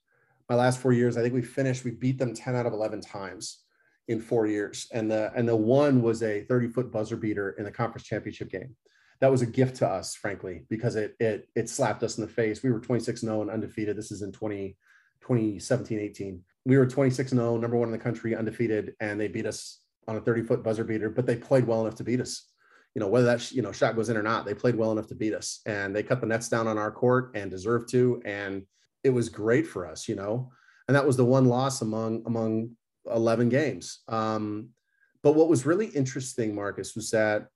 [0.49, 3.01] my last four years, I think we finished, we beat them 10 out of 11
[3.01, 3.60] times
[4.08, 4.88] in four years.
[4.91, 8.49] And the, and the one was a 30 foot buzzer beater in the conference championship
[8.49, 8.75] game.
[9.21, 12.29] That was a gift to us, frankly, because it, it, it slapped us in the
[12.29, 12.62] face.
[12.62, 13.97] We were 26 0 and undefeated.
[13.97, 14.75] This is in 20,
[15.21, 16.41] 2017, 18.
[16.65, 20.17] We were 26 0, number one in the country, undefeated, and they beat us on
[20.17, 22.49] a 30 foot buzzer beater, but they played well enough to beat us.
[22.95, 25.08] You know, whether that, you know, shot goes in or not, they played well enough
[25.08, 28.21] to beat us and they cut the nets down on our court and deserved to.
[28.23, 28.63] And
[29.03, 30.51] it was great for us, you know.
[30.87, 32.71] And that was the one loss among among
[33.11, 33.99] 11 games.
[34.07, 34.69] Um,
[35.21, 37.47] but what was really interesting, Marcus, was that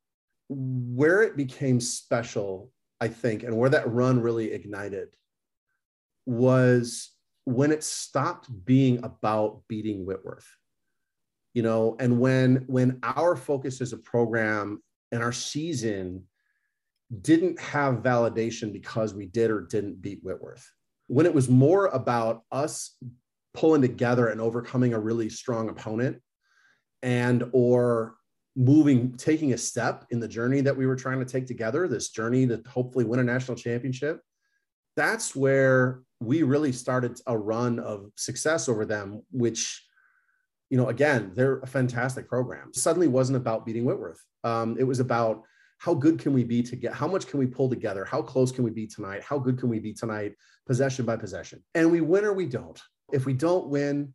[0.50, 5.10] where it became special, I think, and where that run really ignited
[6.26, 7.12] was
[7.46, 10.48] when it stopped being about beating Whitworth.
[11.54, 14.82] You know, and when when our focus as a program
[15.12, 16.24] and our season
[17.22, 20.70] didn't have validation because we did or didn't beat Whitworth
[21.08, 22.96] when it was more about us
[23.54, 26.22] pulling together and overcoming a really strong opponent
[27.02, 28.16] and or
[28.56, 32.10] moving taking a step in the journey that we were trying to take together this
[32.10, 34.20] journey to hopefully win a national championship
[34.96, 39.84] that's where we really started a run of success over them which
[40.70, 42.74] you know again they're a fantastic program.
[42.74, 44.24] Suddenly wasn't about beating whitworth.
[44.44, 45.44] Um, it was about
[45.80, 48.04] how good can we be to get how much can we pull together?
[48.04, 49.24] How close can we be tonight?
[49.24, 50.34] How good can we be tonight
[50.66, 51.64] possession by possession?
[51.76, 52.82] And we win or we don't.
[53.12, 54.14] If we don't win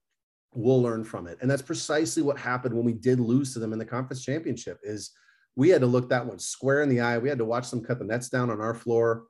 [0.54, 1.38] we'll learn from it.
[1.40, 4.78] And that's precisely what happened when we did lose to them in the conference championship
[4.82, 5.12] is
[5.56, 7.18] we had to look that one square in the eye.
[7.18, 9.24] We had to watch them cut the nets down on our floor.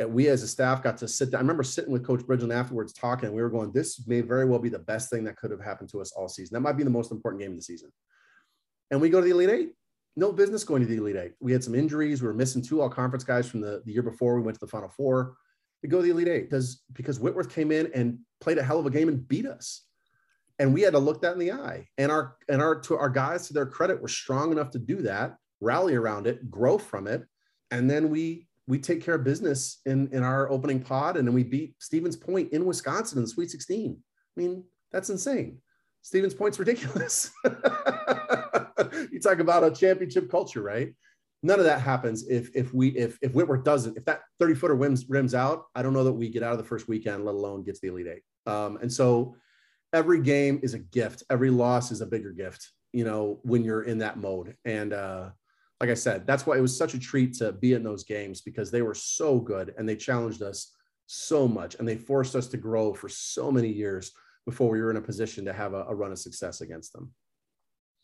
[0.00, 1.38] And we as a staff got to sit down.
[1.38, 4.44] I remember sitting with Coach Bridgeland afterwards talking, and we were going, This may very
[4.44, 6.54] well be the best thing that could have happened to us all season.
[6.54, 7.92] That might be the most important game of the season.
[8.90, 9.72] And we go to the Elite Eight
[10.16, 11.32] no business going to the Elite Eight.
[11.40, 12.22] We had some injuries.
[12.22, 14.64] We were missing two all conference guys from the, the year before we went to
[14.64, 15.34] the Final Four.
[15.82, 18.78] We go to the Elite Eight because because Whitworth came in and played a hell
[18.78, 19.82] of a game and beat us,
[20.58, 21.88] and we had to look that in the eye.
[21.98, 25.02] And our and our to our guys, to their credit, were strong enough to do
[25.02, 27.24] that, rally around it, grow from it,
[27.70, 31.34] and then we we take care of business in in our opening pod, and then
[31.34, 33.96] we beat Stevens Point in Wisconsin in the Sweet 16.
[34.36, 35.58] I mean, that's insane.
[36.04, 37.30] Stevens Point's ridiculous.
[39.10, 40.92] you talk about a championship culture, right?
[41.42, 44.74] None of that happens if if we if if Whitworth doesn't if that 30 footer
[44.74, 45.64] rims rims out.
[45.74, 47.88] I don't know that we get out of the first weekend, let alone gets the
[47.88, 48.22] elite eight.
[48.52, 49.34] Um, and so
[49.94, 51.22] every game is a gift.
[51.30, 52.70] Every loss is a bigger gift.
[52.92, 54.56] You know when you're in that mode.
[54.66, 55.30] And uh,
[55.80, 58.42] like I said, that's why it was such a treat to be in those games
[58.42, 60.70] because they were so good and they challenged us
[61.06, 64.12] so much and they forced us to grow for so many years
[64.46, 67.12] before we were in a position to have a, a run of success against them.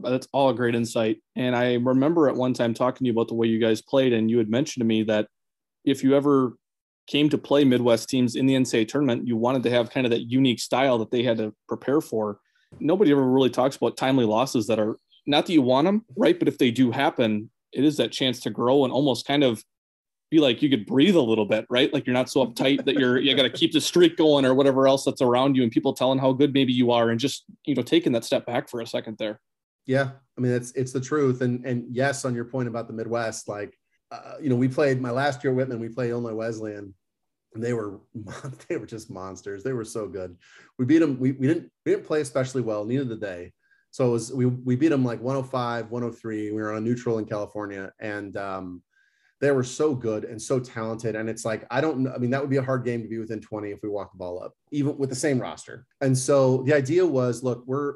[0.01, 1.19] That's all great insight.
[1.37, 4.13] And I remember at one time talking to you about the way you guys played,
[4.13, 5.29] and you had mentioned to me that
[5.85, 6.55] if you ever
[7.07, 10.11] came to play Midwest teams in the NCAA tournament, you wanted to have kind of
[10.11, 12.39] that unique style that they had to prepare for.
[12.79, 16.39] Nobody ever really talks about timely losses that are not that you want them, right?
[16.39, 19.63] But if they do happen, it is that chance to grow and almost kind of
[20.31, 21.93] be like you could breathe a little bit, right?
[21.93, 24.55] Like you're not so uptight that you're you got to keep the streak going or
[24.55, 27.45] whatever else that's around you, and people telling how good maybe you are, and just
[27.65, 29.41] you know taking that step back for a second there.
[29.87, 32.93] Yeah, I mean it's it's the truth, and and yes, on your point about the
[32.93, 33.77] Midwest, like
[34.13, 36.95] uh, you know we played my last year Whitman, we played Illinois Wesleyan,
[37.55, 38.01] and they were
[38.69, 39.65] they were just monsters.
[39.65, 40.37] They were so good.
[40.79, 41.19] We beat them.
[41.19, 42.85] We, we didn't we didn't play especially well.
[42.85, 43.53] Neither did they.
[43.91, 46.53] So it was we we beat them like 105, 103.
[46.53, 48.83] We were on a neutral in California, and um,
[49.41, 51.17] they were so good and so talented.
[51.17, 52.13] And it's like, I don't know.
[52.15, 54.13] I mean, that would be a hard game to be within 20 if we walk
[54.13, 55.87] the ball up, even with the same roster.
[56.03, 57.95] And so the idea was, look, we're,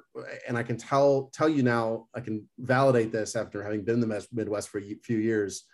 [0.48, 4.08] and I can tell, tell you now, I can validate this after having been in
[4.08, 5.64] the Midwest for a few years.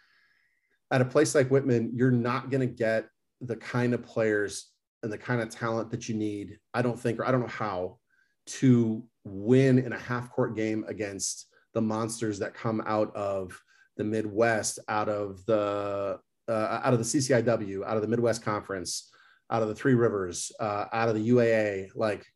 [0.91, 3.07] At a place like Whitman, you're not going to get
[3.41, 4.67] the kind of players
[5.05, 6.59] and the kind of talent that you need.
[6.75, 7.99] I don't think, or I don't know how
[8.47, 13.57] to win in a half court game against the monsters that come out of
[14.01, 19.11] the Midwest, out of the uh, out of the CCIW, out of the Midwest Conference,
[19.51, 21.91] out of the Three Rivers, uh, out of the UAA.
[21.95, 22.27] Like,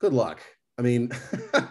[0.00, 0.40] good luck.
[0.78, 1.10] I mean,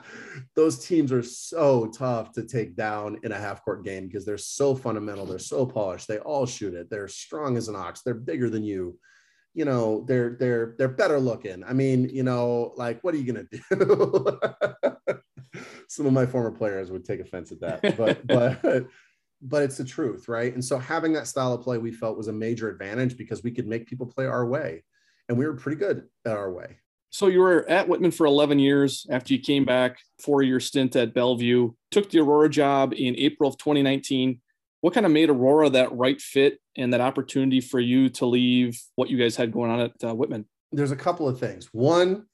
[0.55, 4.37] those teams are so tough to take down in a half court game because they're
[4.37, 5.25] so fundamental.
[5.25, 6.07] They're so polished.
[6.07, 6.89] They all shoot it.
[6.89, 8.01] They're strong as an ox.
[8.01, 8.97] They're bigger than you.
[9.53, 11.63] You know, they're they're they're better looking.
[11.63, 14.39] I mean, you know, like what are you gonna do?
[15.87, 18.87] Some of my former players would take offense at that, but but
[19.41, 20.53] but it's the truth, right?
[20.53, 23.51] And so having that style of play we felt was a major advantage because we
[23.51, 24.83] could make people play our way.
[25.29, 26.77] And we were pretty good at our way.
[27.09, 30.95] So you were at Whitman for 11 years after you came back, four year stint
[30.95, 34.41] at Bellevue, took the Aurora job in April of 2019.
[34.81, 38.79] What kind of made Aurora that right fit and that opportunity for you to leave
[38.95, 40.45] what you guys had going on at uh, Whitman?
[40.71, 41.69] There's a couple of things.
[41.71, 42.25] One,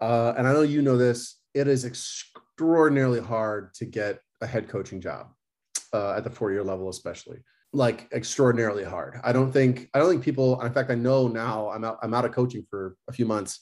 [0.00, 4.68] uh, and I know you know this, it is extraordinarily hard to get a head
[4.68, 5.26] coaching job
[5.92, 7.38] uh, at the four year level, especially
[7.72, 9.20] like extraordinarily hard.
[9.22, 10.60] I don't think I don't think people.
[10.60, 11.98] In fact, I know now I'm out.
[12.02, 13.60] I'm out of coaching for a few months.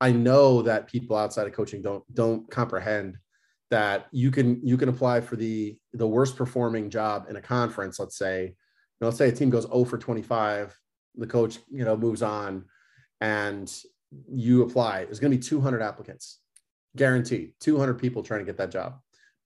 [0.00, 3.18] I know that people outside of coaching don't don't comprehend
[3.70, 7.98] that you can you can apply for the the worst performing job in a conference.
[7.98, 8.54] Let's say, you
[9.00, 10.76] know, let's say a team goes 0 for 25.
[11.16, 12.64] The coach, you know, moves on,
[13.20, 13.70] and
[14.28, 15.04] you apply.
[15.04, 16.38] There's going to be 200 applicants,
[16.96, 17.52] guaranteed.
[17.60, 19.00] 200 people trying to get that job,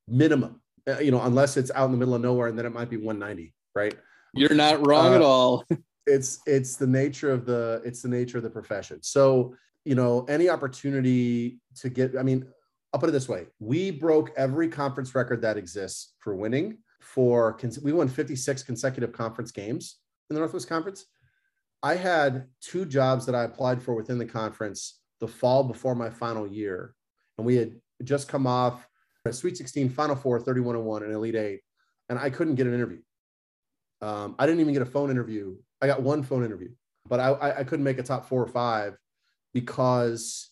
[0.07, 0.61] minimum.
[0.89, 2.91] Uh, you know, unless it's out in the middle of nowhere, and then it might
[2.91, 3.95] be 190, right?
[4.35, 5.65] You're not wrong uh, at all.
[6.07, 9.03] it's it's the nature of the it's the nature of the profession.
[9.03, 12.47] So you know, any opportunity to get, I mean,
[12.93, 16.79] I'll put it this way: we broke every conference record that exists for winning.
[17.01, 19.99] For we won 56 consecutive conference games
[20.31, 21.05] in the Northwest Conference.
[21.83, 26.09] I had two jobs that I applied for within the conference the fall before my
[26.09, 26.95] final year,
[27.37, 28.89] and we had just come off
[29.25, 31.61] a Sweet 16, Final Four, 31 and 1, and Elite Eight,
[32.09, 33.01] and I couldn't get an interview.
[34.03, 35.57] Um, I didn't even get a phone interview.
[35.81, 36.71] I got one phone interview,
[37.09, 38.99] but I, I couldn't make a top four or five
[39.55, 40.51] because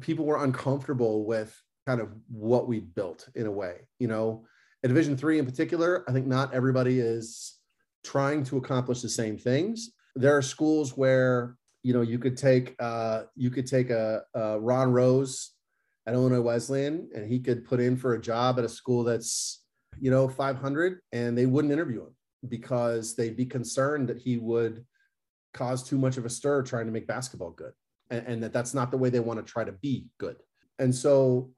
[0.00, 3.88] people were uncomfortable with kind of what we built in a way.
[3.98, 4.44] You know,
[4.82, 7.58] at Division three in particular, I think not everybody is
[8.02, 9.92] trying to accomplish the same things.
[10.14, 14.60] There are schools where you know you could take uh, you could take a, a
[14.60, 15.53] Ron Rose
[16.06, 19.62] at Illinois Wesleyan and he could put in for a job at a school that's,
[19.98, 22.14] you know, 500 and they wouldn't interview him
[22.48, 24.84] because they'd be concerned that he would
[25.54, 27.72] cause too much of a stir trying to make basketball good
[28.10, 30.36] and, and that that's not the way they want to try to be good.
[30.78, 31.50] And so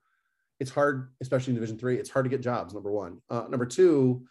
[0.60, 2.74] it's hard, especially in Division three, it's hard to get jobs.
[2.74, 3.20] Number one.
[3.28, 4.26] Uh, number two,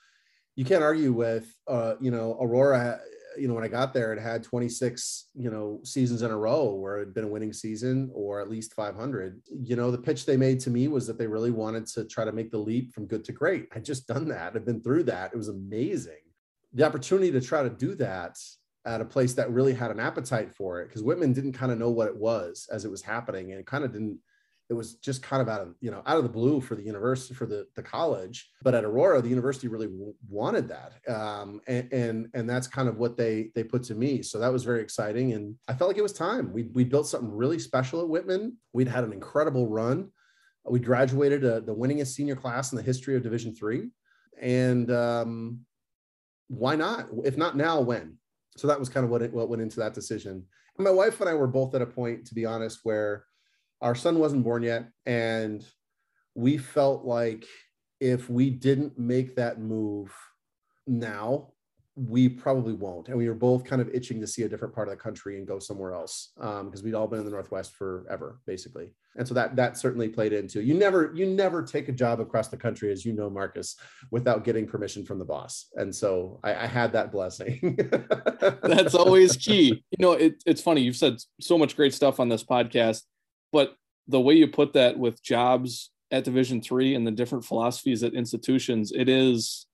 [0.56, 3.00] you can't argue with, uh, you know, Aurora
[3.38, 6.74] you know, when I got there, it had 26, you know, seasons in a row
[6.74, 9.42] where it had been a winning season or at least 500.
[9.64, 12.26] You know, the pitch they made to me was that they really wanted to try
[12.26, 13.68] to make the leap from good to great.
[13.74, 14.56] I'd just done that.
[14.56, 15.32] I've been through that.
[15.34, 16.22] It was amazing.
[16.74, 18.38] The opportunity to try to do that
[18.86, 21.80] at a place that really had an appetite for it, because Whitman didn't kind of
[21.80, 24.20] know what it was as it was happening and it kind of didn't
[24.70, 26.84] it was just kind of out of you know out of the blue for the
[26.84, 28.50] university for the the college.
[28.64, 32.90] But at aurora the university really w- wanted that um, and, and and that's kind
[32.90, 34.22] of what they they put to me.
[34.24, 35.34] So that was very exciting.
[35.34, 36.52] And i felt like it was time.
[36.52, 38.58] We we built something really special at whitman.
[38.74, 40.10] We'd had an incredible run.
[40.68, 43.90] We graduated uh, the winningest senior class in the history of division three.
[44.42, 45.60] And um,
[46.48, 47.08] why not?
[47.24, 48.18] If not now when?
[48.58, 50.44] So that was kind of what it, what went into that decision.
[50.78, 53.26] And my wife and i were both at a point to be honest where
[53.82, 55.66] our son wasn't born yet and
[56.34, 57.46] we felt like
[58.00, 60.14] if we didn't make that move
[60.88, 61.48] now
[61.96, 63.08] we probably won't.
[63.08, 65.38] And we were both kind of itching to see a different part of the country
[65.38, 68.92] and go somewhere else because um, we'd all been in the northwest forever basically.
[69.18, 72.50] And so that that certainly played into you never you never take a job across
[72.50, 73.78] the country as you know marcus
[74.12, 75.68] without getting permission from the boss.
[75.76, 77.80] And so i, I had that blessing.
[78.62, 79.82] That's always key.
[79.92, 83.04] You know it, it's funny you've said so much great stuff on this podcast
[83.56, 83.68] but
[84.10, 88.14] the way you put that with jobs at Division three and the different philosophies at
[88.14, 89.66] institutions, it is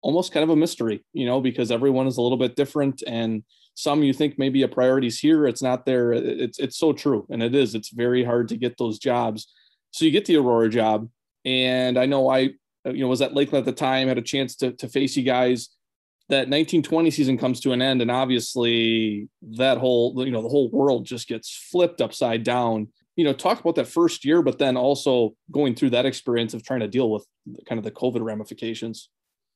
[0.00, 3.44] almost kind of a mystery, you know, because everyone is a little bit different and
[3.74, 6.14] some you think maybe a priority's here, it's not there.
[6.44, 7.26] It's it's so true.
[7.28, 9.52] And it is, it's very hard to get those jobs.
[9.90, 11.10] So you get the Aurora job.
[11.44, 12.38] And I know I,
[12.86, 15.24] you know, was at Lakeland at the time, had a chance to, to face you
[15.24, 15.68] guys.
[16.30, 19.28] that 1920 season comes to an end and obviously
[19.62, 23.60] that whole you know the whole world just gets flipped upside down you know talk
[23.60, 27.10] about that first year but then also going through that experience of trying to deal
[27.10, 27.26] with
[27.68, 29.10] kind of the covid ramifications.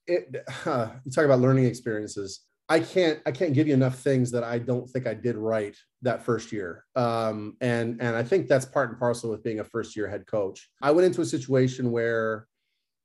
[0.06, 0.34] It,
[0.66, 2.40] uh, you talk about learning experiences.
[2.68, 5.76] I can't i can't give you enough things that i don't think i did right
[6.02, 6.84] that first year.
[6.96, 10.26] Um, and and i think that's part and parcel with being a first year head
[10.26, 10.68] coach.
[10.82, 12.46] I went into a situation where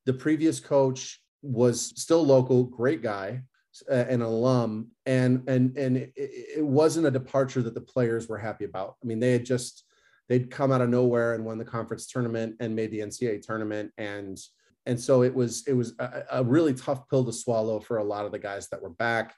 [0.06, 3.42] the previous coach was still local great guy
[3.90, 8.66] an alum and and and it, it, wasn't a departure that the players were happy
[8.66, 8.96] about.
[9.04, 9.84] I mean they had just
[10.30, 13.92] they'd come out of nowhere and won the conference tournament and made the ncaa tournament.
[13.98, 14.40] And
[14.86, 18.04] and so it was it was a, a really tough pill to swallow for a
[18.04, 19.34] lot of the guys that were back.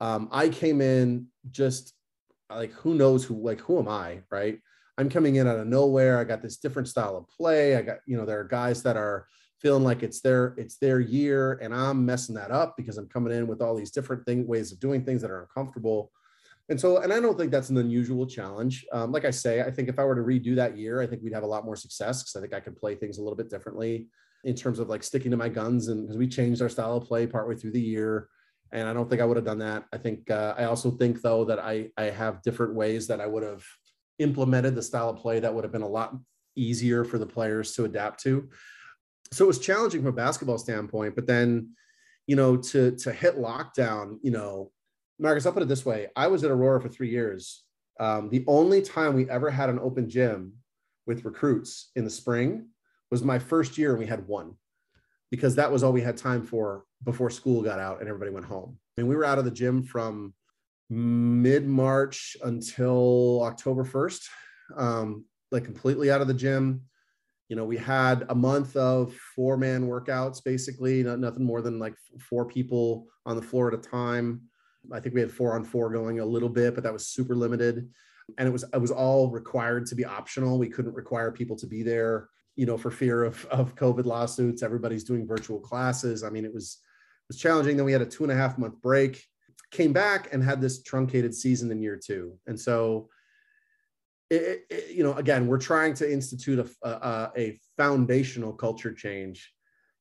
[0.00, 1.94] Um, i came in just
[2.50, 4.58] like who knows who like who am i right?
[4.96, 6.18] I'm coming in out of nowhere.
[6.18, 7.76] I got this different style of play.
[7.76, 9.26] I got you know there are guys that are
[9.64, 13.32] feeling like it's their it's their year and i'm messing that up because i'm coming
[13.32, 16.12] in with all these different thing ways of doing things that are uncomfortable
[16.68, 18.84] and so and i don't think that's an unusual challenge.
[18.92, 21.22] Um, like i say i think if i were to redo that year i think
[21.22, 23.36] we'd have a lot more success because i think i could play things a little
[23.36, 24.08] bit differently
[24.44, 27.04] in terms of like sticking to my guns and because we changed our style of
[27.04, 28.28] play partway through the year.
[28.72, 29.84] And i don't think i would have done that.
[29.92, 33.26] I think uh, i also think though that i i have different ways that i
[33.26, 33.64] would have
[34.18, 36.14] implemented the style of play that would have been a lot
[36.56, 38.48] easier for the players to adapt to.
[39.32, 41.70] So it was challenging from a basketball standpoint, but then,
[42.26, 44.70] you know, to to hit lockdown, you know,
[45.18, 47.64] Marcus, I'll put it this way: I was at Aurora for three years.
[48.00, 50.54] Um, the only time we ever had an open gym
[51.06, 52.68] with recruits in the spring
[53.10, 54.54] was my first year, and we had one
[55.30, 58.46] because that was all we had time for before school got out and everybody went
[58.46, 58.76] home.
[58.96, 60.34] I mean, we were out of the gym from
[60.90, 64.26] mid March until October 1st,
[64.76, 66.82] um, like completely out of the gym
[67.48, 71.78] you know, we had a month of four man workouts, basically, not, nothing more than
[71.78, 74.42] like four people on the floor at a time.
[74.92, 77.34] I think we had four on four going a little bit, but that was super
[77.34, 77.88] limited.
[78.38, 80.58] And it was it was all required to be optional.
[80.58, 84.62] We couldn't require people to be there, you know, for fear of, of COVID lawsuits.
[84.62, 86.22] Everybody's doing virtual classes.
[86.22, 87.76] I mean, it was it was challenging.
[87.76, 89.22] Then we had a two and a half month break,
[89.70, 92.38] came back and had this truncated season in year two.
[92.46, 93.08] And so
[94.30, 99.52] it, it, you know, again, we're trying to institute a, a, a, foundational culture change,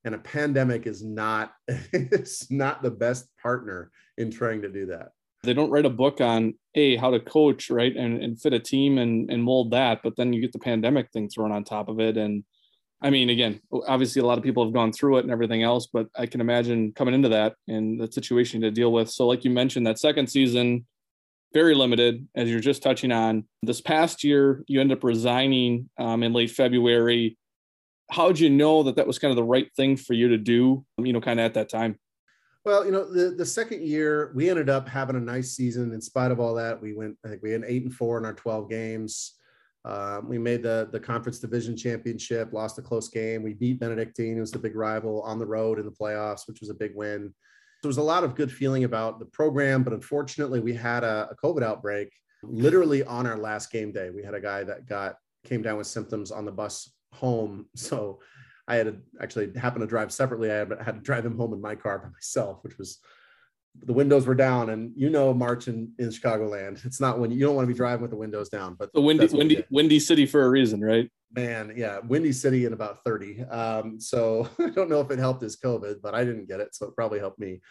[0.06, 5.10] and a pandemic is not it's not the best partner in trying to do that.
[5.44, 8.60] They don't write a book on a how to coach, right, and, and fit a
[8.60, 11.90] team and and mold that, but then you get the pandemic thing thrown on top
[11.90, 12.44] of it, and
[13.02, 15.88] I mean, again, obviously a lot of people have gone through it and everything else,
[15.92, 19.10] but I can imagine coming into that and the situation to deal with.
[19.10, 20.86] So, like you mentioned, that second season
[21.54, 23.46] very limited, as you're just touching on.
[23.62, 27.38] This past year, you end up resigning um, in late February.
[28.14, 30.38] How did you know that that was kind of the right thing for you to
[30.38, 32.00] do, you know, kind of at that time?
[32.66, 36.00] Well, you know, the, the second year, we ended up having a nice season in
[36.00, 36.82] spite of all that.
[36.82, 39.34] We went, I think we had eight and four in our 12 games.
[39.84, 43.44] Um, we made the, the conference division championship, lost a close game.
[43.44, 46.62] We beat Benedictine, who was the big rival on the road in the playoffs, which
[46.62, 47.34] was a big win
[47.84, 51.28] there was a lot of good feeling about the program, but unfortunately, we had a,
[51.32, 52.10] a COVID outbreak
[52.42, 54.10] literally on our last game day.
[54.10, 57.68] We had a guy that got came down with symptoms on the bus home.
[57.76, 58.20] So
[58.68, 60.50] I had to actually happen to drive separately.
[60.50, 63.00] I had, had to drive him home in my car by myself, which was
[63.82, 64.70] the windows were down.
[64.70, 67.78] And you know, March in, in Chicagoland, it's not when you don't want to be
[67.78, 68.76] driving with the windows down.
[68.78, 71.10] But the windy, windy, windy city for a reason, right?
[71.36, 73.44] Man, yeah, windy city in about 30.
[73.46, 76.76] Um, so I don't know if it helped his COVID, but I didn't get it,
[76.76, 77.62] so it probably helped me.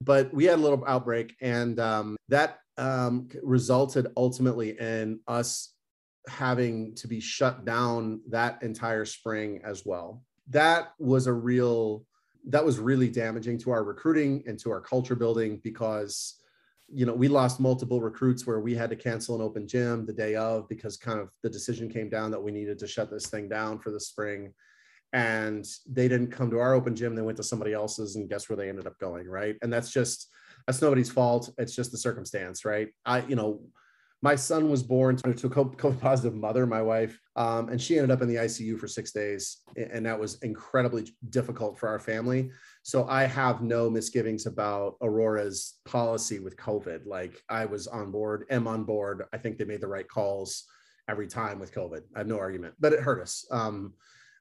[0.00, 5.72] But we had a little outbreak, and um, that um, resulted ultimately in us
[6.28, 10.22] having to be shut down that entire spring as well.
[10.48, 12.04] That was a real
[12.48, 16.42] that was really damaging to our recruiting and to our culture building because
[16.94, 20.12] you know, we lost multiple recruits where we had to cancel an open gym the
[20.12, 23.26] day of because kind of the decision came down that we needed to shut this
[23.26, 24.52] thing down for the spring.
[25.14, 28.48] And they didn't come to our open gym, they went to somebody else's, and guess
[28.48, 29.56] where they ended up going, right?
[29.62, 30.28] And that's just
[30.66, 31.50] that's nobody's fault.
[31.58, 32.88] It's just the circumstance, right?
[33.04, 33.60] I, you know,
[34.22, 38.12] my son was born to a COVID positive mother, my wife, um, and she ended
[38.12, 39.58] up in the ICU for six days.
[39.76, 42.50] And that was incredibly difficult for our family.
[42.84, 47.04] So I have no misgivings about Aurora's policy with COVID.
[47.04, 49.24] Like I was on board, am on board.
[49.32, 50.64] I think they made the right calls
[51.08, 52.02] every time with COVID.
[52.14, 53.44] I have no argument, but it hurt us.
[53.50, 53.94] Um,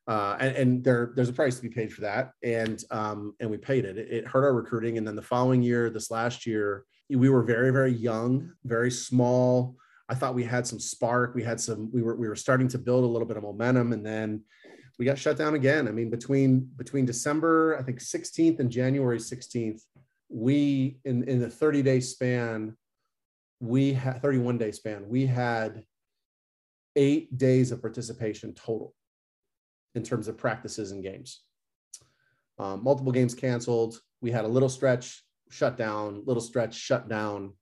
[0.07, 3.49] uh, and, and there, there's a price to be paid for that, and um, and
[3.49, 3.97] we paid it.
[3.97, 4.11] it.
[4.11, 7.71] It hurt our recruiting, and then the following year, this last year, we were very
[7.71, 9.75] very young very small
[10.09, 12.77] i thought we had some spark we had some we were we were starting to
[12.77, 14.41] build a little bit of momentum and then
[14.99, 19.17] we got shut down again i mean between between december i think 16th and january
[19.17, 19.81] 16th
[20.31, 22.75] we in in the 30 day span,
[23.59, 25.83] we had 31 day span, we had
[26.95, 28.93] eight days of participation total
[29.93, 31.41] in terms of practices and games.
[32.59, 33.99] Um, multiple games canceled.
[34.21, 37.53] We had a little stretch shut down, little stretch shut down.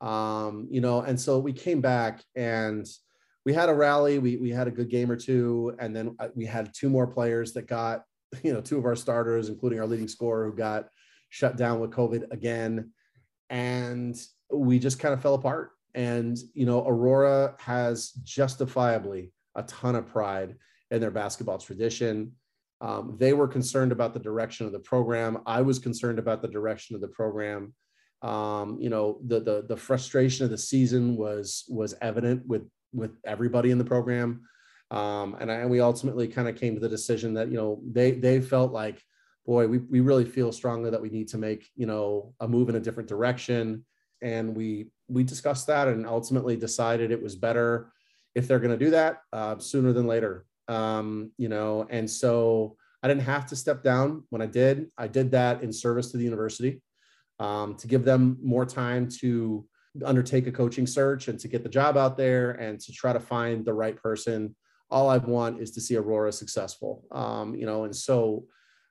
[0.00, 2.86] Um, you know, and so we came back and
[3.44, 4.18] we had a rally.
[4.18, 7.06] We we had a good game or two, and then uh, we had two more
[7.06, 8.04] players that got,
[8.42, 10.88] you know, two of our starters, including our leading scorer, who got
[11.30, 12.92] shut down with COVID again,
[13.48, 14.16] and
[14.52, 15.70] we just kind of fell apart.
[15.94, 20.56] And you know, Aurora has justifiably a ton of pride
[20.90, 22.32] in their basketball tradition.
[22.80, 25.38] Um, they were concerned about the direction of the program.
[25.46, 27.74] I was concerned about the direction of the program.
[28.22, 33.12] Um, you know, the, the the frustration of the season was was evident with with
[33.24, 34.42] everybody in the program,
[34.90, 37.80] um, and, I, and we ultimately kind of came to the decision that you know
[37.86, 39.02] they they felt like,
[39.46, 42.68] boy, we we really feel strongly that we need to make you know a move
[42.68, 43.84] in a different direction,
[44.22, 47.92] and we we discussed that and ultimately decided it was better
[48.34, 52.76] if they're going to do that uh, sooner than later um, you know, and so
[53.02, 54.90] I didn't have to step down when I did.
[54.96, 56.80] I did that in service to the university
[57.40, 59.66] um, to give them more time to
[60.04, 63.18] undertake a coaching search and to get the job out there and to try to
[63.18, 64.54] find the right person.
[64.90, 68.44] All I want is to see Aurora successful, um, you know, and so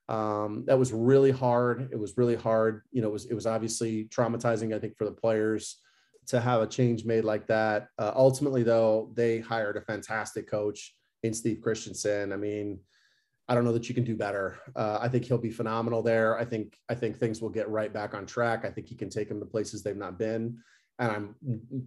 [0.10, 1.90] um, that was really hard.
[1.92, 2.82] It was really hard.
[2.92, 4.76] You know, it was it was obviously traumatizing.
[4.76, 5.78] I think for the players
[6.28, 7.88] to have a change made like that.
[7.98, 12.32] Uh, ultimately, though, they hired a fantastic coach in Steve Christensen.
[12.32, 12.80] I mean,
[13.48, 14.60] I don't know that you can do better.
[14.76, 16.38] Uh, I think he'll be phenomenal there.
[16.38, 18.64] I think I think things will get right back on track.
[18.64, 20.60] I think he can take them to places they've not been,
[21.00, 21.36] and I'm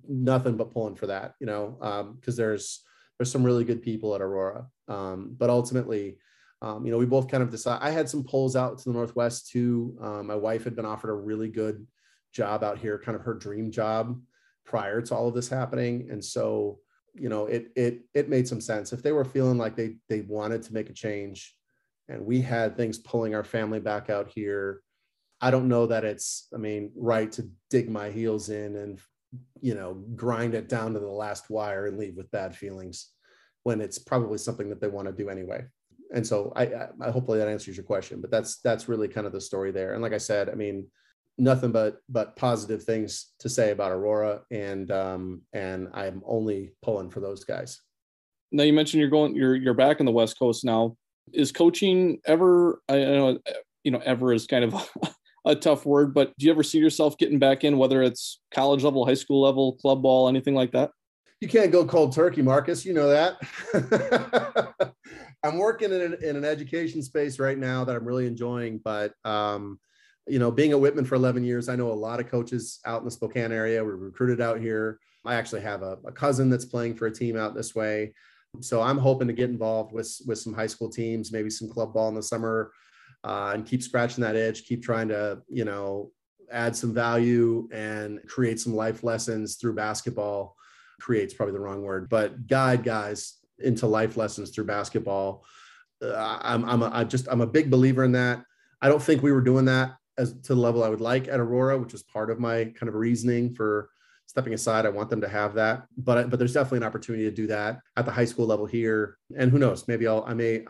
[0.09, 1.35] nothing but pulling for that.
[1.39, 2.83] You know, because um, there's
[3.19, 6.19] there's some really good people at Aurora, um, but ultimately.
[6.61, 7.85] Um, you know, we both kind of decided.
[7.85, 9.99] I had some pulls out to the Northwest too.
[10.01, 11.85] Um, my wife had been offered a really good
[12.33, 14.17] job out here, kind of her dream job
[14.65, 16.09] prior to all of this happening.
[16.11, 16.79] And so
[17.15, 18.93] you know, it it it made some sense.
[18.93, 21.55] If they were feeling like they they wanted to make a change,
[22.09, 24.83] and we had things pulling our family back out here,
[25.41, 29.01] I don't know that it's, I mean, right to dig my heels in and
[29.61, 33.09] you know grind it down to the last wire and leave with bad feelings
[33.63, 35.65] when it's probably something that they want to do anyway.
[36.15, 39.33] And so I, I hopefully that answers your question, but that's that's really kind of
[39.33, 39.95] the story there.
[39.95, 40.87] And like I said, I mean,
[41.39, 47.11] nothing but but positive things to say about Aurora, and um, and I'm only pulling
[47.11, 47.81] for those guys.
[48.51, 50.97] Now you mentioned you're going, you're you're back in the West Coast now.
[51.33, 52.83] Is coaching ever?
[52.89, 53.39] I know
[53.85, 54.89] you know ever is kind of
[55.45, 58.85] a, tough word, but do you ever see yourself getting back in, whether it's college
[58.85, 60.91] level, high school level, club ball, anything like that?
[61.41, 62.85] You can't go cold turkey, Marcus.
[62.85, 64.95] You know that.
[65.45, 69.13] I'm working in an, in an education space right now that I'm really enjoying, but
[69.25, 69.81] um,
[70.27, 73.01] you know, being at Whitman for 11 years, I know a lot of coaches out
[73.01, 73.85] in the Spokane area.
[73.85, 74.99] We're recruited out here.
[75.25, 78.15] I actually have a, a, cousin that's playing for a team out this way.
[78.61, 81.95] So I'm hoping to get involved with, with some high school teams, maybe some club
[81.95, 82.73] ball in the summer,
[83.25, 86.11] uh, and keep scratching that itch, keep trying to, you know,
[86.51, 90.57] add some value and create some life lessons through basketball.
[91.01, 95.45] Creates probably the wrong word, but guide guys into life lessons through basketball.
[96.01, 98.45] Uh, I'm, I'm, a, I just, I'm a big believer in that.
[98.81, 101.41] I don't think we were doing that as to the level I would like at
[101.41, 103.91] Aurora, which is part of my kind of reasoning for
[104.27, 104.87] stepping aside.
[104.87, 107.81] I want them to have that, but but there's definitely an opportunity to do that
[107.97, 109.19] at the high school level here.
[109.37, 110.65] And who knows, maybe I'll I may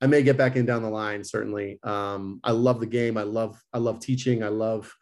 [0.00, 1.24] I may get back in down the line.
[1.24, 3.16] Certainly, um, I love the game.
[3.16, 4.42] I love I love teaching.
[4.42, 4.94] I love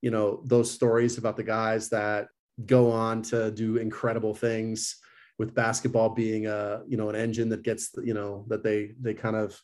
[0.00, 2.28] you know those stories about the guys that
[2.66, 4.96] go on to do incredible things
[5.38, 9.14] with basketball being a you know an engine that gets you know that they they
[9.14, 9.60] kind of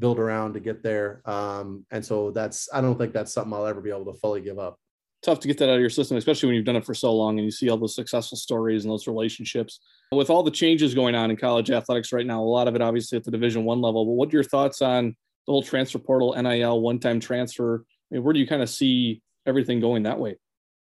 [0.00, 1.22] build around to get there.
[1.24, 4.40] Um, and so that's, I don't think that's something I'll ever be able to fully
[4.40, 4.78] give up.
[5.22, 7.12] Tough to get that out of your system, especially when you've done it for so
[7.12, 9.80] long and you see all those successful stories and those relationships.
[10.12, 12.82] With all the changes going on in college athletics right now, a lot of it
[12.82, 14.04] obviously at the Division One level.
[14.04, 17.84] But what are your thoughts on the whole transfer portal, NIL, one-time transfer?
[18.10, 20.36] I mean, where do you kind of see everything going that way?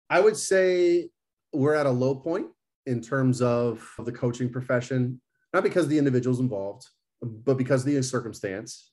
[0.09, 1.11] I would say
[1.53, 2.47] we're at a low point
[2.87, 5.21] in terms of the coaching profession,
[5.53, 6.87] not because the individuals involved,
[7.21, 8.91] but because of the circumstance.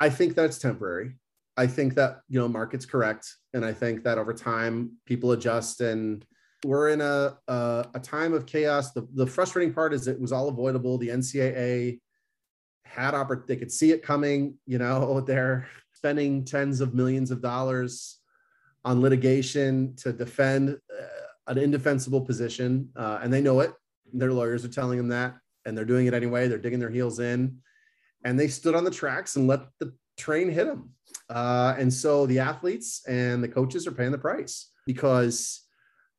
[0.00, 1.16] I think that's temporary.
[1.56, 5.82] I think that you know market's correct, and I think that over time people adjust,
[5.82, 6.24] and
[6.64, 8.92] we're in a a, a time of chaos.
[8.92, 10.96] The the frustrating part is it was all avoidable.
[10.96, 12.00] The NCAA
[12.86, 14.54] had oppor- they could see it coming.
[14.66, 18.18] You know, they're spending tens of millions of dollars
[18.86, 21.04] on litigation to defend uh,
[21.46, 23.74] an indefensible position, uh, and they know it.
[24.14, 25.36] Their lawyers are telling them that,
[25.66, 26.48] and they're doing it anyway.
[26.48, 27.60] They're digging their heels in
[28.24, 30.90] and they stood on the tracks and let the train hit them.
[31.28, 35.62] Uh, and so the athletes and the coaches are paying the price because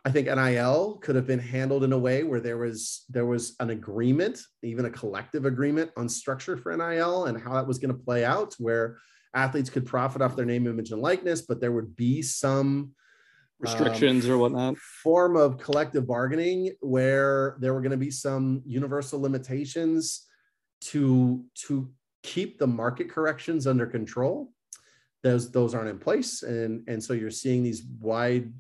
[0.04, 3.56] I think NIL could have been handled in a way where there was there was
[3.60, 7.94] an agreement, even a collective agreement on structure for NIL and how that was going
[7.94, 8.98] to play out, where
[9.36, 12.94] athletes could profit off their name, image, and likeness, but there would be some
[13.60, 18.64] restrictions um, or whatnot form of collective bargaining where there were going to be some
[18.66, 20.26] universal limitations
[20.82, 21.90] to to
[22.24, 24.52] keep the market corrections under control
[25.24, 26.44] those those aren't in place.
[26.44, 28.52] And and so you're seeing these wide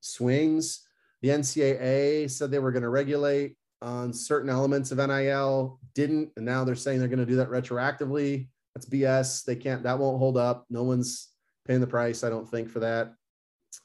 [0.00, 0.86] swings.
[1.22, 6.44] The ncaa said they were going to regulate on certain elements of nil didn't and
[6.44, 8.48] now they're saying they're going to do that retroactively.
[8.74, 10.66] That's bs they can't that won't hold up.
[10.68, 11.28] No one's
[11.66, 13.14] paying the price i don't think for that.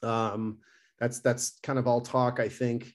[0.02, 0.58] Um,
[0.98, 2.94] that's that's kind of all talk, I think.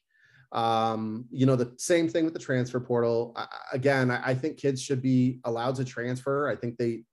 [0.55, 3.33] Um, you know, the same thing with the transfer portal.
[3.35, 6.47] I, again, I, I, think kids should be allowed to transfer.
[6.47, 7.03] I think they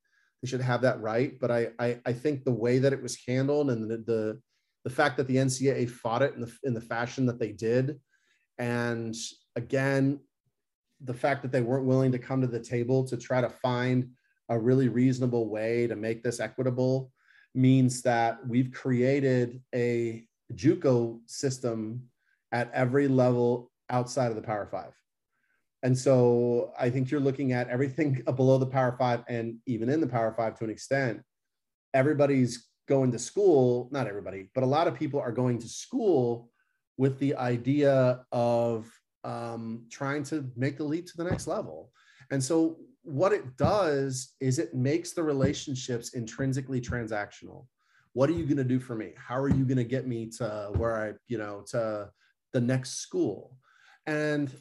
[0.40, 1.38] they should have that right.
[1.40, 4.40] But I I, I think the way that it was handled and the, the
[4.84, 7.98] the fact that the NCAA fought it in the in the fashion that they did,
[8.58, 9.16] and
[9.56, 10.20] again,
[11.00, 14.08] the fact that they weren't willing to come to the table to try to find
[14.50, 17.10] a really reasonable way to make this equitable
[17.56, 20.24] means that we've created a
[20.54, 22.04] JUCO system
[22.52, 24.92] at every level outside of the Power Five.
[25.82, 30.00] And so I think you're looking at everything below the Power Five and even in
[30.00, 31.22] the Power Five to an extent.
[31.94, 36.50] Everybody's going to school, not everybody, but a lot of people are going to school
[36.96, 38.90] with the idea of
[39.24, 41.90] um, trying to make the leap to the next level.
[42.30, 47.66] And so what it does is it makes the relationships intrinsically transactional.
[48.14, 49.12] What are you going to do for me?
[49.16, 52.10] How are you going to get me to where I, you know, to
[52.52, 53.56] the next school?
[54.06, 54.52] And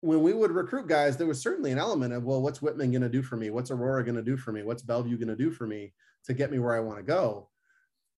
[0.00, 3.02] when we would recruit guys, there was certainly an element of, well, what's Whitman going
[3.02, 3.50] to do for me?
[3.50, 4.62] What's Aurora going to do for me?
[4.62, 5.92] What's Bellevue going to do for me
[6.24, 7.48] to get me where I want to go?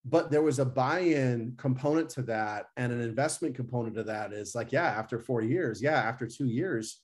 [0.05, 4.33] But there was a buy in component to that and an investment component to that
[4.33, 7.01] is like, yeah, after four years, yeah, after two years,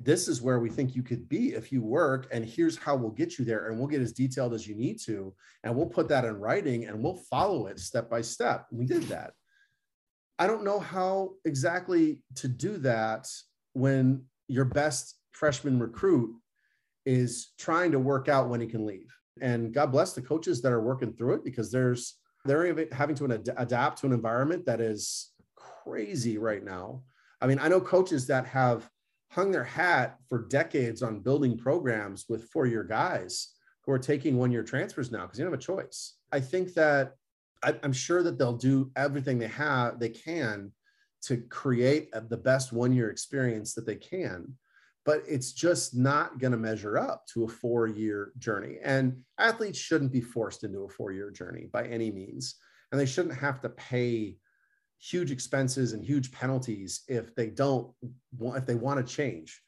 [0.00, 3.10] this is where we think you could be if you work and here's how we'll
[3.10, 5.32] get you there and we'll get as detailed as you need to
[5.62, 9.04] and we'll put that in writing and we'll follow it step by step we did
[9.04, 9.32] that
[10.38, 13.26] i don't know how exactly to do that
[13.72, 16.34] when your best freshman recruit
[17.06, 20.72] is trying to work out when he can leave and god bless the coaches that
[20.72, 23.24] are working through it because there's they're having to
[23.56, 27.02] adapt to an environment that is crazy right now
[27.40, 28.88] i mean i know coaches that have
[29.34, 33.54] hung their hat for decades on building programs with four year guys
[33.84, 36.14] who are taking one year transfers now because you don't have a choice.
[36.32, 37.14] I think that
[37.64, 40.72] I, am sure that they'll do everything they have, they can
[41.22, 44.54] to create the best one year experience that they can.
[45.06, 48.78] But it's just not going to measure up to a four year journey.
[48.82, 52.56] And athletes shouldn't be forced into a four year journey by any means.
[52.90, 54.36] And they shouldn't have to pay
[54.98, 57.92] huge expenses and huge penalties if they don't
[58.38, 59.60] want if they want to change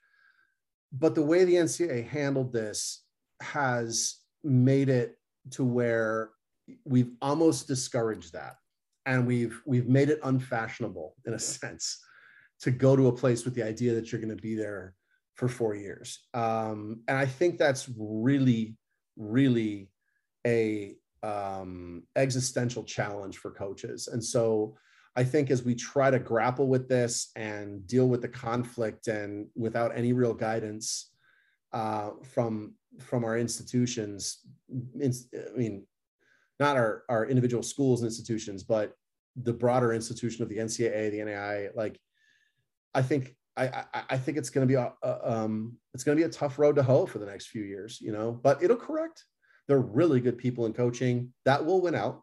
[0.92, 3.05] but the way the ncaa handled this
[3.42, 5.18] has made it
[5.51, 6.30] to where
[6.84, 8.56] we've almost discouraged that.
[9.06, 11.98] And we've we've made it unfashionable in a sense
[12.60, 14.94] to go to a place with the idea that you're going to be there
[15.34, 16.26] for four years.
[16.34, 18.76] Um, and i think that's really
[19.16, 19.90] really
[20.46, 24.08] a um, existential challenge for coaches.
[24.08, 24.76] And so
[25.16, 29.46] I think as we try to grapple with this and deal with the conflict and
[29.56, 31.10] without any real guidance
[31.72, 34.38] uh, from from our institutions,
[34.70, 35.10] I
[35.56, 35.86] mean,
[36.59, 38.92] not our our individual schools and institutions, but
[39.36, 41.98] the broader institution of the NCAA, the NAI, like
[42.94, 46.16] I think I, I, I think it's going to be a, a um, it's going
[46.16, 48.32] to be a tough road to hoe for the next few years, you know.
[48.32, 49.24] But it'll correct.
[49.68, 52.22] They're really good people in coaching that will win out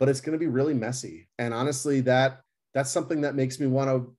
[0.00, 1.28] but it's going to be really messy.
[1.38, 2.40] And honestly, that
[2.74, 4.16] that's something that makes me want to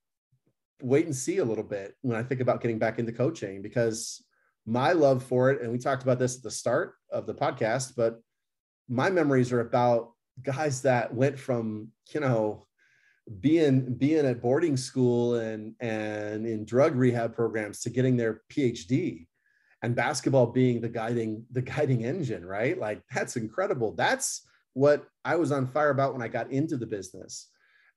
[0.82, 4.24] wait and see a little bit when I think about getting back into coaching because
[4.66, 7.94] my love for it, and we talked about this at the start of the podcast,
[7.98, 8.22] but
[8.88, 10.12] my memories are about
[10.44, 12.68] guys that went from, you know,
[13.40, 19.28] being being at boarding school and and in drug rehab programs to getting their PhD
[19.84, 22.78] and basketball being the guiding the guiding engine, right?
[22.80, 23.94] Like that's incredible.
[23.94, 27.48] That's what I was on fire about when I got into the business.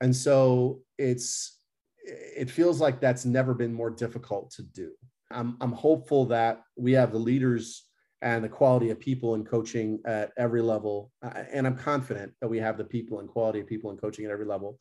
[0.01, 1.59] And so it's
[2.07, 4.93] it feels like that's never been more difficult to do.
[5.31, 7.84] I'm I'm hopeful that we have the leaders
[8.25, 11.13] and the quality of people in coaching at every level
[11.53, 14.33] and I'm confident that we have the people and quality of people in coaching at
[14.33, 14.79] every level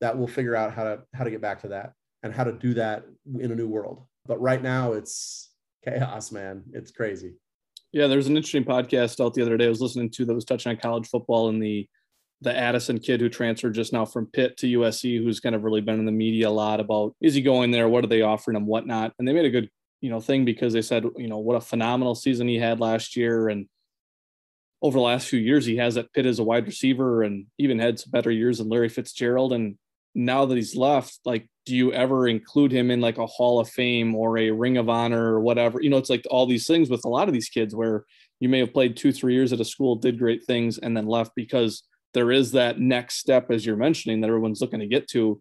[0.00, 2.52] that will figure out how to how to get back to that and how to
[2.52, 3.04] do that
[3.38, 4.04] in a new world.
[4.26, 5.52] But right now it's
[5.84, 6.64] chaos, man.
[6.72, 7.34] It's crazy.
[7.92, 9.66] Yeah, there's an interesting podcast out the other day.
[9.66, 11.88] I was listening to that was touching on college football and the
[12.42, 15.82] the Addison kid who transferred just now from Pitt to USC, who's kind of really
[15.82, 17.88] been in the media a lot about is he going there?
[17.88, 18.66] What are they offering him?
[18.66, 19.12] Whatnot.
[19.18, 19.68] And they made a good,
[20.00, 23.16] you know, thing because they said, you know, what a phenomenal season he had last
[23.16, 23.48] year.
[23.48, 23.66] And
[24.82, 27.78] over the last few years, he has at Pitt as a wide receiver and even
[27.78, 29.52] had some better years than Larry Fitzgerald.
[29.52, 29.76] And
[30.14, 33.68] now that he's left, like, do you ever include him in like a Hall of
[33.68, 35.80] Fame or a Ring of Honor or whatever?
[35.82, 38.04] You know, it's like all these things with a lot of these kids where
[38.40, 41.06] you may have played two, three years at a school, did great things, and then
[41.06, 41.82] left because
[42.14, 45.40] there is that next step as you're mentioning that everyone's looking to get to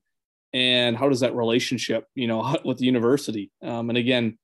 [0.53, 4.37] and how does that relationship you know with the university um, and again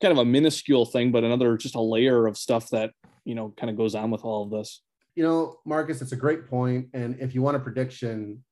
[0.00, 2.92] kind of a minuscule thing but another just a layer of stuff that
[3.24, 4.82] you know kind of goes on with all of this.
[5.14, 6.88] You know marcus it's a great point.
[6.94, 8.44] and if you want a prediction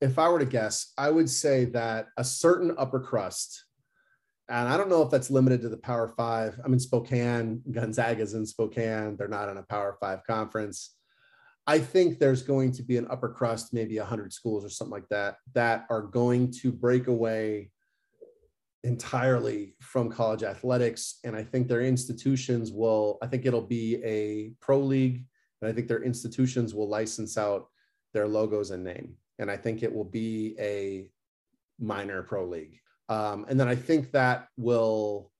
[0.00, 3.64] if i were to guess i would say that a certain upper crust
[4.48, 6.60] and i don't know if that's limited to the power five.
[6.64, 7.62] I'm in spokane.
[7.70, 9.16] Gonzaga's in spokane.
[9.16, 10.94] They're not in a power five conference.
[11.66, 15.08] I think there's going to be an upper crust, maybe 100 schools or something like
[15.08, 17.70] that, that are going to break away
[18.86, 21.18] entirely from college athletics.
[21.24, 25.24] And I think their institutions will, I think it'll be a pro league.
[25.60, 27.66] And I think their institutions will license out
[28.14, 29.16] their logos and name.
[29.40, 31.10] And I think it will be a
[31.80, 32.78] minor pro league.
[33.08, 35.32] Um, and then I think that will,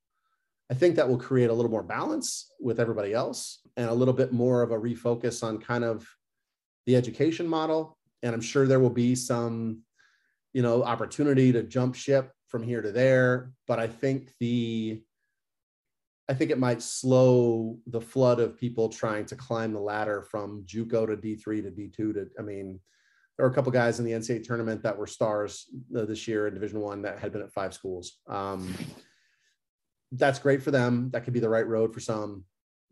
[0.69, 4.15] I think that will create a little more balance with everybody else and a little
[4.15, 6.05] bit more of a refocus on kind of
[6.87, 7.97] the education model.
[8.25, 9.83] And I'm sure there will be some,
[10.53, 13.53] you know, opportunity to jump ship from here to there.
[13.67, 15.03] But I think the,
[16.29, 20.65] I think it might slow the flood of people trying to climb the ladder from
[20.67, 22.81] JUCO to D3 to D2 to, I mean,
[23.37, 25.67] there were a couple guys in the NCAA tournament that were stars
[25.97, 28.19] uh, this year in Division One that had been at five schools.
[28.27, 28.75] Um,
[30.13, 31.11] that's great for them.
[31.11, 32.45] That could be the right road for some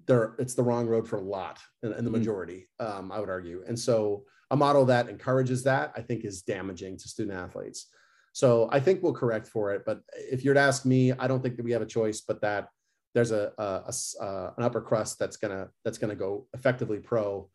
[0.07, 2.13] there it's the wrong road for a lot and, the mm-hmm.
[2.13, 6.43] majority um, i would argue and so a model that encourages that i think is
[6.43, 7.87] damaging to student athletes
[8.35, 11.43] so i think we'll correct for it but if you're to ask me i don't
[11.43, 12.69] think that we have a choice but that
[13.15, 17.49] there's a, a, a uh, an upper crust that's gonna that's gonna go effectively pro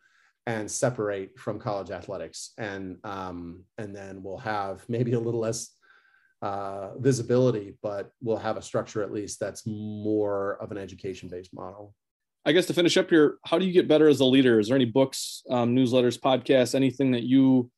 [0.47, 5.75] and separate from college athletics and um, and then we'll have maybe a little less
[6.41, 11.53] uh, visibility but we'll have a structure at least that's more of an education based
[11.53, 11.93] model
[12.45, 14.59] I guess to finish up here, how do you get better as a leader?
[14.59, 17.69] Is there any books, um, newsletters, podcasts, anything that you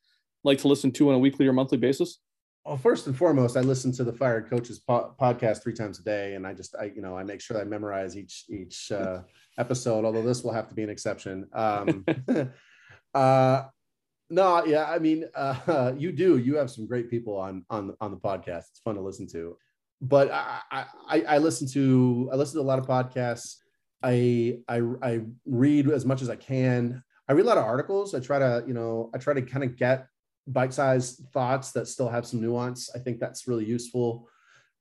[0.44, 2.20] like to listen to on a weekly or monthly basis?
[2.66, 6.04] Well, first and foremost, I listen to the Fired Coaches po- podcast three times a
[6.04, 9.22] day, and I just, I, you know, I make sure I memorize each each uh,
[9.58, 10.06] episode.
[10.06, 11.48] Although this will have to be an exception.
[11.54, 12.06] Um,
[13.16, 13.64] uh,
[14.30, 16.38] no, yeah, I mean, uh, you do.
[16.38, 18.70] You have some great people on on on the podcast.
[18.70, 19.58] It's fun to listen to.
[20.00, 23.56] But I, I, I listen to I listen to a lot of podcasts.
[24.04, 27.04] I, I I read as much as I can.
[27.28, 28.14] I read a lot of articles.
[28.14, 30.08] I try to, you know, I try to kind of get
[30.48, 32.90] bite-sized thoughts that still have some nuance.
[32.94, 34.28] I think that's really useful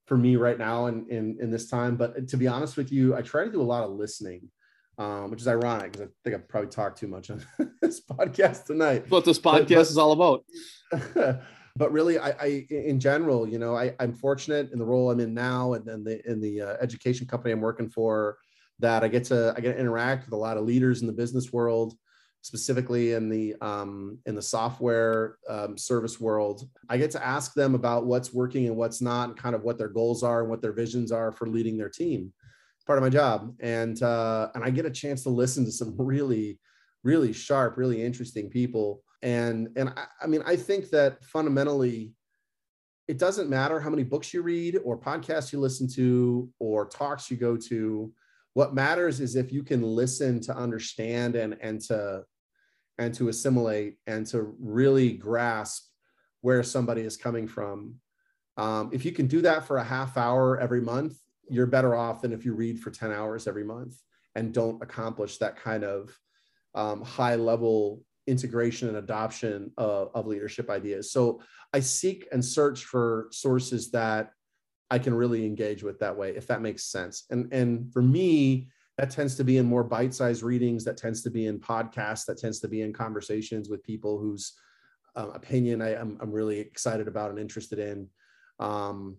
[0.05, 1.95] for me right now and in, in, in, this time.
[1.95, 4.49] But to be honest with you, I try to do a lot of listening,
[4.97, 7.45] um, which is ironic because I think I've probably talked too much on
[7.81, 9.09] this podcast tonight.
[9.09, 10.43] What this podcast but, but, is all about.
[11.75, 15.19] but really, I, I, in general, you know, I, I'm fortunate in the role I'm
[15.19, 18.37] in now, and then the in the uh, education company I'm working for
[18.79, 21.13] that I get to I get to interact with a lot of leaders in the
[21.13, 21.95] business world,
[22.41, 26.67] specifically in the um, in the software um, service world.
[26.89, 29.77] I get to ask them about what's working and what's not, and kind of what
[29.77, 32.33] their goals are and what their visions are for leading their team.
[32.87, 35.95] Part of my job, and uh, and I get a chance to listen to some
[35.97, 36.59] really,
[37.03, 39.03] really sharp, really interesting people.
[39.21, 42.13] And and I, I mean, I think that fundamentally
[43.07, 47.29] it doesn't matter how many books you read or podcasts you listen to or talks
[47.29, 48.11] you go to
[48.53, 52.23] what matters is if you can listen to understand and and to
[52.97, 55.87] and to assimilate and to really grasp
[56.41, 57.95] where somebody is coming from
[58.57, 61.17] um, if you can do that for a half hour every month
[61.49, 63.95] you're better off than if you read for 10 hours every month
[64.35, 66.17] and don't accomplish that kind of
[66.75, 71.41] um, high level integration and adoption of, of leadership ideas so
[71.73, 74.31] i seek and search for sources that
[74.91, 77.23] I can really engage with that way, if that makes sense.
[77.29, 78.67] And and for me,
[79.01, 80.85] that tends to be in more bite-sized readings.
[80.85, 82.23] That tends to be in podcasts.
[82.27, 84.53] That tends to be in conversations with people whose
[85.15, 88.07] uh, opinion I, am really excited about and interested in.
[88.59, 89.17] Um,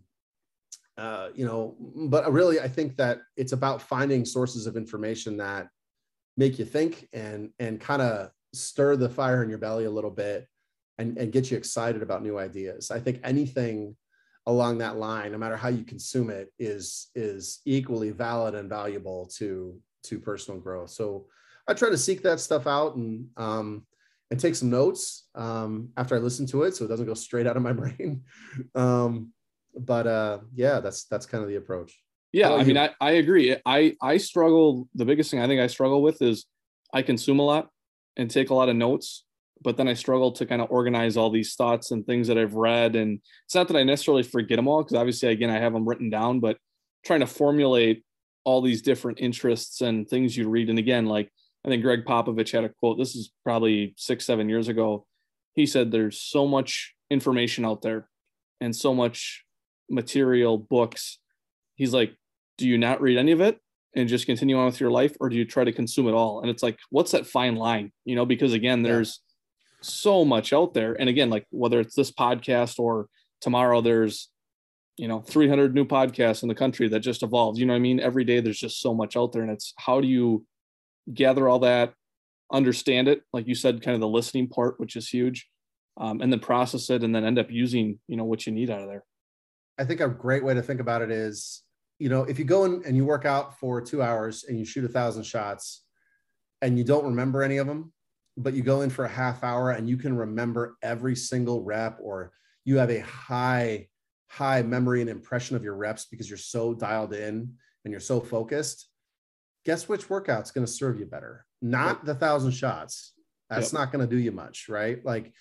[0.97, 1.75] uh, you know,
[2.09, 5.67] but really, I think that it's about finding sources of information that
[6.37, 10.11] make you think and and kind of stir the fire in your belly a little
[10.13, 10.47] bit
[10.99, 12.93] and, and get you excited about new ideas.
[12.93, 13.97] I think anything
[14.47, 19.27] along that line, no matter how you consume it, is is equally valid and valuable
[19.37, 20.91] to to personal growth.
[20.91, 21.27] So
[21.69, 23.87] I try to seek that stuff out and um,
[24.31, 27.47] and take some notes um, after I listen to it, so it doesn't go straight
[27.47, 28.23] out of my brain.
[28.75, 29.33] um,
[29.79, 31.99] but uh, yeah, that's that's kind of the approach.
[32.33, 33.57] Yeah, I mean, I, I agree.
[33.67, 34.89] I I struggle.
[34.95, 36.47] The biggest thing I think I struggle with is
[36.93, 37.69] I consume a lot
[38.17, 39.25] and take a lot of notes,
[39.63, 42.55] but then I struggle to kind of organize all these thoughts and things that I've
[42.55, 42.97] read.
[42.97, 45.89] And it's not that I necessarily forget them all, because obviously, again, I have them
[45.89, 46.59] written down, but
[47.05, 48.05] trying to formulate
[48.45, 50.69] all these different interests and things you read.
[50.69, 51.31] And again, like
[51.65, 52.99] I think Gregg Popovich had a quote.
[52.99, 55.07] This is probably six, seven years ago.
[55.55, 58.09] He said, "There's so much information out there,
[58.61, 59.45] and so much
[59.89, 61.19] material, books."
[61.77, 62.17] He's like,
[62.59, 63.61] "Do you not read any of it
[63.95, 66.41] and just continue on with your life, or do you try to consume it all?"
[66.41, 67.93] And it's like, what's that fine line?
[68.05, 69.21] You know, because again, there's.
[69.85, 73.09] So much out there, and again, like whether it's this podcast or
[73.41, 74.29] tomorrow, there's
[74.97, 77.59] you know 300 new podcasts in the country that just evolved.
[77.59, 78.01] You know i mean?
[78.01, 80.45] Every day there's just so much out there and it's how do you
[81.13, 81.95] gather all that
[82.53, 83.23] understand it?
[83.33, 85.49] Like you said kind of the listening part which is huge
[85.99, 88.71] um, and then process it and then end up using you know what you need
[88.71, 89.05] out of there.
[89.79, 91.63] I think a great way to think about it is
[91.99, 94.65] you know if you go in and you work out for two hours and you
[94.65, 95.85] shoot a thousand shots
[96.61, 97.93] and you don't remember any of them
[98.37, 101.99] but you go in for a half hour and you can remember every single rep
[102.03, 102.33] or
[102.65, 103.89] you have a high
[104.29, 107.53] high memory and impression of your reps because you're so dialed in
[107.85, 108.89] and you're so focused,
[109.67, 111.45] guess which workout's going to serve you better?
[111.61, 113.13] Not the thousand shots.
[113.51, 113.81] That's yep.
[113.81, 115.05] not going to do you much, right?
[115.05, 115.35] Like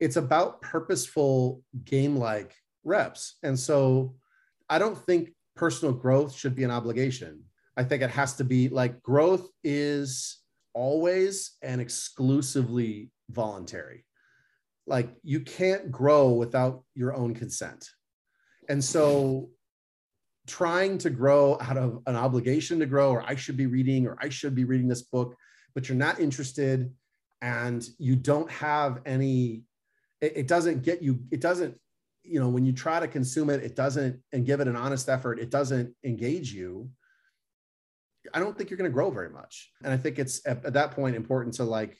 [0.00, 3.36] it's about purposeful game like reps.
[3.42, 4.14] And so
[4.70, 7.42] I don't think personal growth should be an obligation.
[7.76, 10.39] I think it has to be like growth is
[10.74, 14.04] always and exclusively voluntary.
[14.86, 17.88] Like you can't grow without your own consent.
[18.68, 19.50] And so
[20.46, 24.16] trying to grow out of an obligation to grow, or I should be reading, or
[24.20, 25.36] I should be reading this book,
[25.74, 26.92] but you're not interested
[27.40, 29.62] and you don't have any,
[30.20, 31.78] it, it doesn't get you, it doesn't,
[32.22, 35.08] you know, when you try to consume it, it doesn't, and give it an honest
[35.08, 36.90] effort, it doesn't engage you.
[38.34, 39.70] I don't think you're going to grow very much.
[39.82, 41.96] And I think it's at, at that point important to like,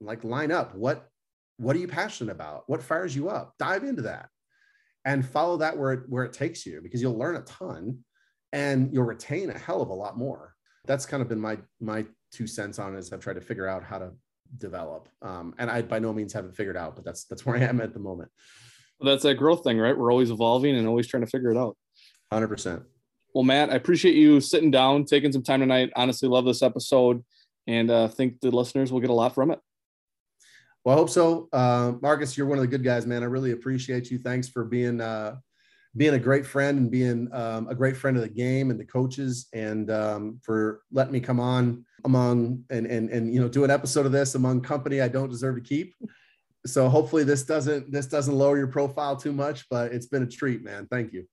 [0.00, 1.08] like line up what,
[1.56, 2.64] what are you passionate about?
[2.66, 3.54] What fires you up?
[3.58, 4.28] Dive into that
[5.04, 7.98] and follow that where it, where it takes you because you'll learn a ton
[8.52, 10.54] and you'll retain a hell of a lot more.
[10.86, 13.66] That's kind of been my my two cents on it as I've tried to figure
[13.66, 14.12] out how to
[14.58, 15.08] develop.
[15.22, 17.80] Um, and I by no means haven't figured out, but that's that's where I am
[17.80, 18.30] at the moment.
[18.98, 19.96] Well, that's that growth thing, right?
[19.96, 21.76] We're always evolving and always trying to figure it out.
[22.32, 22.82] Hundred percent.
[23.34, 25.90] Well, Matt, I appreciate you sitting down, taking some time tonight.
[25.96, 27.24] Honestly, love this episode,
[27.66, 29.58] and uh, think the listeners will get a lot from it.
[30.84, 31.48] Well, I hope so.
[31.52, 33.24] Uh, Marcus, you're one of the good guys, man.
[33.24, 34.18] I really appreciate you.
[34.18, 35.36] Thanks for being uh,
[35.96, 38.84] being a great friend and being um, a great friend of the game and the
[38.84, 43.64] coaches, and um, for letting me come on among and and and you know do
[43.64, 45.92] an episode of this among company I don't deserve to keep.
[46.66, 50.26] So hopefully this doesn't this doesn't lower your profile too much, but it's been a
[50.26, 50.86] treat, man.
[50.88, 51.26] Thank you.